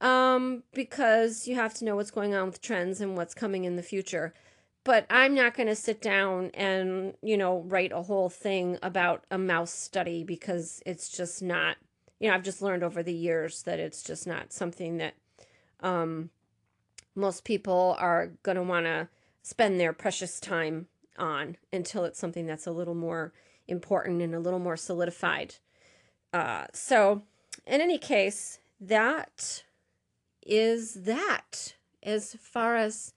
um, 0.00 0.64
because 0.74 1.46
you 1.46 1.54
have 1.54 1.74
to 1.74 1.84
know 1.84 1.94
what's 1.94 2.10
going 2.10 2.34
on 2.34 2.46
with 2.46 2.60
trends 2.60 3.00
and 3.00 3.16
what's 3.16 3.34
coming 3.34 3.64
in 3.64 3.76
the 3.76 3.82
future. 3.82 4.34
But 4.82 5.06
I'm 5.08 5.34
not 5.34 5.54
going 5.54 5.68
to 5.68 5.76
sit 5.76 6.00
down 6.00 6.50
and, 6.54 7.14
you 7.22 7.36
know, 7.36 7.60
write 7.60 7.92
a 7.92 8.02
whole 8.02 8.30
thing 8.30 8.78
about 8.82 9.24
a 9.30 9.38
mouse 9.38 9.72
study 9.72 10.24
because 10.24 10.82
it's 10.86 11.08
just 11.08 11.40
not, 11.40 11.76
you 12.18 12.28
know, 12.28 12.34
I've 12.34 12.42
just 12.42 12.62
learned 12.62 12.82
over 12.82 13.02
the 13.02 13.14
years 13.14 13.62
that 13.62 13.78
it's 13.78 14.02
just 14.02 14.26
not 14.26 14.52
something 14.52 14.96
that 14.98 15.14
um, 15.80 16.30
most 17.14 17.44
people 17.44 17.96
are 17.98 18.32
going 18.42 18.56
to 18.56 18.62
want 18.62 18.86
to 18.86 19.08
spend 19.42 19.78
their 19.80 19.92
precious 19.92 20.40
time 20.40 20.86
on 21.18 21.56
until 21.72 22.04
it's 22.04 22.18
something 22.18 22.46
that's 22.46 22.66
a 22.66 22.72
little 22.72 22.94
more 22.94 23.32
important 23.68 24.22
and 24.22 24.34
a 24.34 24.40
little 24.40 24.58
more 24.58 24.76
solidified. 24.76 25.56
Uh, 26.32 26.66
so, 26.72 27.22
in 27.66 27.80
any 27.80 27.98
case, 27.98 28.58
that 28.80 29.64
is 30.44 30.94
that 31.04 31.74
as 32.02 32.36
far 32.40 32.76
as 32.76 33.14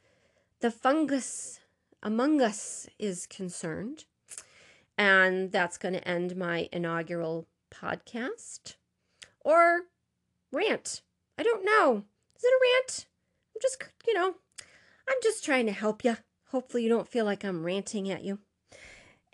the 0.61 0.71
fungus 0.71 1.59
among 2.01 2.41
us 2.41 2.87
is 2.97 3.25
concerned. 3.25 4.05
And 4.97 5.51
that's 5.51 5.77
going 5.77 5.93
to 5.93 6.07
end 6.07 6.35
my 6.35 6.67
inaugural 6.71 7.47
podcast 7.71 8.75
or 9.39 9.81
rant. 10.51 11.01
I 11.37 11.43
don't 11.43 11.63
know. 11.63 12.03
Is 12.39 12.45
it 12.45 12.53
a 12.53 12.59
rant? 12.61 13.05
I'm 13.53 13.61
just, 13.61 13.83
you 14.07 14.13
know, 14.13 14.35
I'm 15.09 15.17
just 15.21 15.43
trying 15.43 15.65
to 15.65 15.73
help 15.73 16.05
you. 16.05 16.15
Hopefully, 16.51 16.83
you 16.83 16.89
don't 16.89 17.07
feel 17.07 17.25
like 17.25 17.43
I'm 17.43 17.65
ranting 17.65 18.09
at 18.09 18.23
you. 18.23 18.39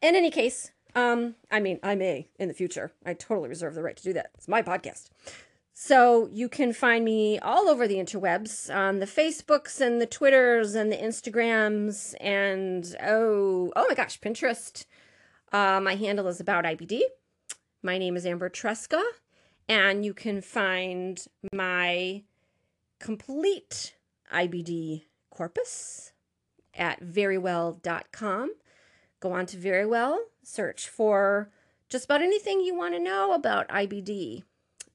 In 0.01 0.15
any 0.15 0.31
case, 0.31 0.71
um, 0.95 1.35
I 1.51 1.59
mean, 1.59 1.79
I 1.83 1.93
may 1.93 2.29
in 2.39 2.47
the 2.47 2.55
future. 2.55 2.93
I 3.05 3.13
totally 3.13 3.47
reserve 3.47 3.75
the 3.75 3.83
right 3.83 3.95
to 3.95 4.03
do 4.03 4.13
that. 4.13 4.31
It's 4.33 4.47
my 4.47 4.63
podcast. 4.63 5.09
So 5.71 6.29
you 6.31 6.49
can 6.49 6.73
find 6.73 7.05
me 7.05 7.37
all 7.37 7.67
over 7.67 7.87
the 7.87 7.97
interwebs 7.97 8.73
on 8.73 8.99
the 8.99 9.05
Facebooks 9.05 9.81
and 9.81 10.01
the 10.01 10.07
Twitters 10.07 10.73
and 10.73 10.91
the 10.91 10.97
Instagrams 10.97 12.15
and 12.19 12.95
oh, 13.03 13.71
oh 13.75 13.85
my 13.87 13.93
gosh, 13.93 14.19
Pinterest. 14.19 14.85
Uh, 15.51 15.79
my 15.79 15.95
handle 15.95 16.27
is 16.27 16.39
about 16.39 16.63
IBD. 16.63 17.01
My 17.83 17.99
name 17.99 18.15
is 18.15 18.25
Amber 18.25 18.49
Tresca, 18.49 19.03
and 19.69 20.03
you 20.03 20.13
can 20.13 20.41
find 20.41 21.23
my 21.53 22.23
complete 22.99 23.95
IBD 24.33 25.03
corpus 25.29 26.13
at 26.73 27.01
verywell.com. 27.01 28.53
Go 29.19 29.31
on 29.31 29.45
to 29.47 29.57
Verywell, 29.57 30.17
search 30.43 30.87
for 30.89 31.49
just 31.89 32.05
about 32.05 32.21
anything 32.21 32.61
you 32.61 32.75
want 32.75 32.93
to 32.93 32.99
know 32.99 33.33
about 33.33 33.67
IBD. 33.69 34.43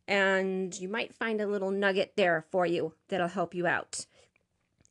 and 0.07 0.79
you 0.79 0.89
might 0.89 1.15
find 1.15 1.41
a 1.41 1.47
little 1.47 1.71
nugget 1.71 2.15
there 2.17 2.45
for 2.51 2.67
you 2.67 2.95
that'll 3.09 3.29
help 3.29 3.55
you 3.55 3.67
out. 3.67 4.07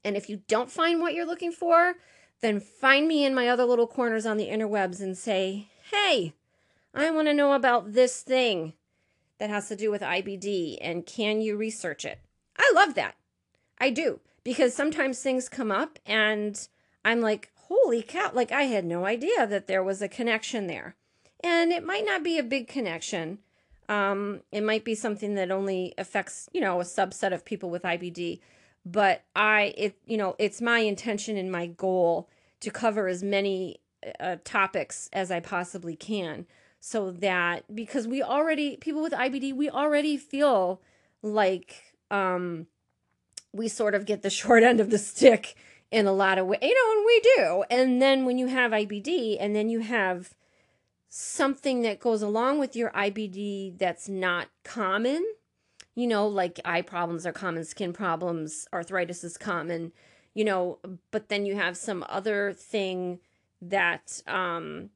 And 0.03 0.15
if 0.15 0.29
you 0.29 0.41
don't 0.47 0.71
find 0.71 1.01
what 1.01 1.13
you're 1.13 1.25
looking 1.25 1.51
for, 1.51 1.95
then 2.41 2.61
find 2.61 3.05
me 3.05 3.25
in 3.25 3.35
my 3.35 3.49
other 3.49 3.65
little 3.65 3.87
corners 3.87 4.25
on 4.25 4.37
the 4.37 4.47
interwebs 4.47 5.01
and 5.01 5.17
say, 5.17 5.67
hey, 5.91 6.33
I 6.93 7.11
want 7.11 7.27
to 7.27 7.33
know 7.33 7.51
about 7.51 7.91
this 7.93 8.21
thing 8.21 8.73
that 9.39 9.49
has 9.49 9.67
to 9.67 9.75
do 9.75 9.91
with 9.91 10.01
IBD 10.01 10.77
and 10.79 11.05
can 11.05 11.41
you 11.41 11.57
research 11.57 12.05
it? 12.05 12.19
I 12.59 12.71
love 12.75 12.93
that. 12.95 13.15
I 13.79 13.89
do 13.89 14.19
because 14.43 14.73
sometimes 14.73 15.21
things 15.21 15.49
come 15.49 15.71
up 15.71 15.97
and 16.05 16.67
I'm 17.05 17.21
like, 17.21 17.51
holy 17.55 18.01
cow, 18.01 18.31
like 18.33 18.51
I 18.51 18.63
had 18.63 18.85
no 18.85 19.05
idea 19.05 19.47
that 19.47 19.67
there 19.67 19.83
was 19.83 20.01
a 20.01 20.07
connection 20.07 20.67
there. 20.67 20.95
And 21.41 21.71
it 21.71 21.85
might 21.85 22.05
not 22.05 22.23
be 22.23 22.37
a 22.37 22.43
big 22.43 22.67
connection. 22.67 23.39
Um, 23.87 24.41
it 24.51 24.61
might 24.61 24.83
be 24.83 24.93
something 24.93 25.35
that 25.35 25.51
only 25.51 25.93
affects, 25.97 26.49
you 26.51 26.61
know, 26.61 26.81
a 26.81 26.83
subset 26.83 27.33
of 27.33 27.45
people 27.45 27.69
with 27.69 27.83
IBD. 27.83 28.39
But 28.85 29.23
I, 29.35 29.73
it, 29.77 29.97
you 30.05 30.17
know, 30.17 30.35
it's 30.37 30.61
my 30.61 30.79
intention 30.79 31.37
and 31.37 31.51
my 31.51 31.67
goal 31.67 32.29
to 32.59 32.69
cover 32.69 33.07
as 33.07 33.23
many 33.23 33.79
uh, 34.19 34.37
topics 34.43 35.09
as 35.13 35.31
I 35.31 35.39
possibly 35.39 35.95
can 35.95 36.45
so 36.79 37.11
that 37.11 37.63
because 37.73 38.07
we 38.07 38.23
already 38.23 38.77
people 38.77 39.01
with 39.01 39.11
IBD 39.11 39.53
we 39.53 39.69
already 39.69 40.15
feel 40.15 40.81
like 41.21 41.88
um 42.11 42.67
we 43.51 43.67
sort 43.67 43.95
of 43.95 44.05
get 44.05 44.21
the 44.21 44.29
short 44.41 44.63
end 44.63 44.79
of 44.79 44.89
the 44.89 44.97
stick 44.97 45.55
in 45.91 46.05
a 46.05 46.13
lot 46.13 46.37
of 46.37 46.45
ways 46.45 46.59
you 46.61 46.73
know 46.73 46.91
and 46.97 47.05
we 47.05 47.19
do. 47.35 47.63
And 47.69 48.01
then 48.01 48.25
when 48.25 48.37
you 48.37 48.47
have 48.47 48.71
IBD 48.71 49.37
and 49.39 49.55
then 49.55 49.69
you 49.69 49.79
have 49.79 50.33
something 51.09 51.81
that 51.81 51.99
goes 51.99 52.21
along 52.21 52.59
with 52.59 52.75
your 52.75 52.91
IBD 52.91 53.77
that's 53.79 54.07
not 54.07 54.47
common 54.63 55.25
you 55.99 56.07
know 56.07 56.27
like 56.27 56.59
eye 56.63 56.81
problems 56.81 57.25
are 57.25 57.33
common 57.33 57.65
skin 57.65 57.91
problems 57.91 58.67
arthritis 58.71 59.23
is 59.23 59.37
common 59.37 59.91
you 60.33 60.45
know 60.45 60.79
but 61.11 61.27
then 61.27 61.45
you 61.45 61.55
have 61.55 61.75
some 61.75 62.05
other 62.07 62.53
thing 62.53 63.19
that 63.61 64.21
um 64.27 64.89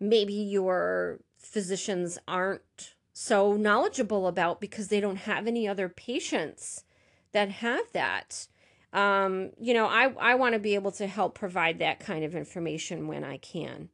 maybe 0.00 0.34
your 0.34 1.20
physicians 1.38 2.18
aren't 2.26 2.94
so 3.20 3.54
knowledgeable 3.54 4.28
about 4.28 4.60
because 4.60 4.86
they 4.86 5.00
don't 5.00 5.16
have 5.16 5.48
any 5.48 5.66
other 5.66 5.88
patients 5.88 6.84
that 7.32 7.50
have 7.50 7.90
that. 7.92 8.46
Um, 8.92 9.50
you 9.60 9.74
know, 9.74 9.86
I, 9.86 10.14
I 10.20 10.36
want 10.36 10.52
to 10.52 10.60
be 10.60 10.76
able 10.76 10.92
to 10.92 11.08
help 11.08 11.34
provide 11.34 11.80
that 11.80 11.98
kind 11.98 12.24
of 12.24 12.36
information 12.36 13.08
when 13.08 13.24
I 13.24 13.38
can. 13.38 13.88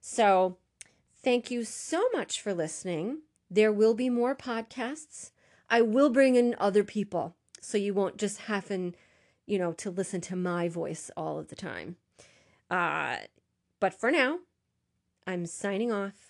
So, 0.00 0.56
thank 1.22 1.50
you 1.50 1.62
so 1.62 2.08
much 2.14 2.40
for 2.40 2.54
listening. 2.54 3.18
There 3.50 3.70
will 3.70 3.92
be 3.92 4.08
more 4.08 4.34
podcasts. 4.34 5.30
I 5.68 5.82
will 5.82 6.08
bring 6.08 6.36
in 6.36 6.56
other 6.58 6.82
people 6.82 7.36
so 7.60 7.76
you 7.76 7.92
won't 7.92 8.16
just 8.16 8.38
happen, 8.38 8.94
you 9.44 9.58
know, 9.58 9.72
to 9.74 9.90
listen 9.90 10.22
to 10.22 10.36
my 10.36 10.70
voice 10.70 11.10
all 11.18 11.38
of 11.38 11.48
the 11.48 11.54
time. 11.54 11.96
Uh, 12.70 13.18
but 13.78 13.92
for 13.92 14.10
now, 14.10 14.38
I'm 15.26 15.44
signing 15.44 15.92
off. 15.92 16.29